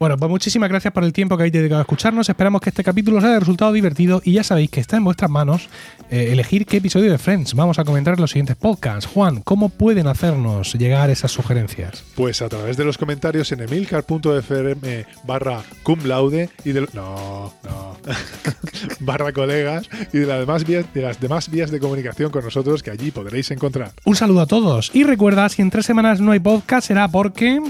[0.00, 2.28] Bueno, pues muchísimas gracias por el tiempo que habéis dedicado a escucharnos.
[2.28, 5.28] Esperamos que este capítulo os haya resultado divertido y ya sabéis que está en vuestras
[5.28, 5.68] manos
[6.08, 9.06] eh, elegir qué episodio de Friends vamos a comentar en los siguientes podcasts.
[9.06, 12.04] Juan, ¿cómo pueden hacernos llegar esas sugerencias?
[12.14, 17.96] Pues a través de los comentarios en emilcar.fm barra cum laude y de no, no
[19.00, 22.84] barra colegas y de las demás vías de las demás vías de comunicación con nosotros
[22.84, 23.90] que allí podréis encontrar.
[24.04, 27.60] Un saludo a todos y recuerda, si en tres semanas no hay podcast será porque...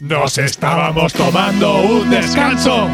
[0.00, 2.88] ¡Nos estábamos tomando un descanso!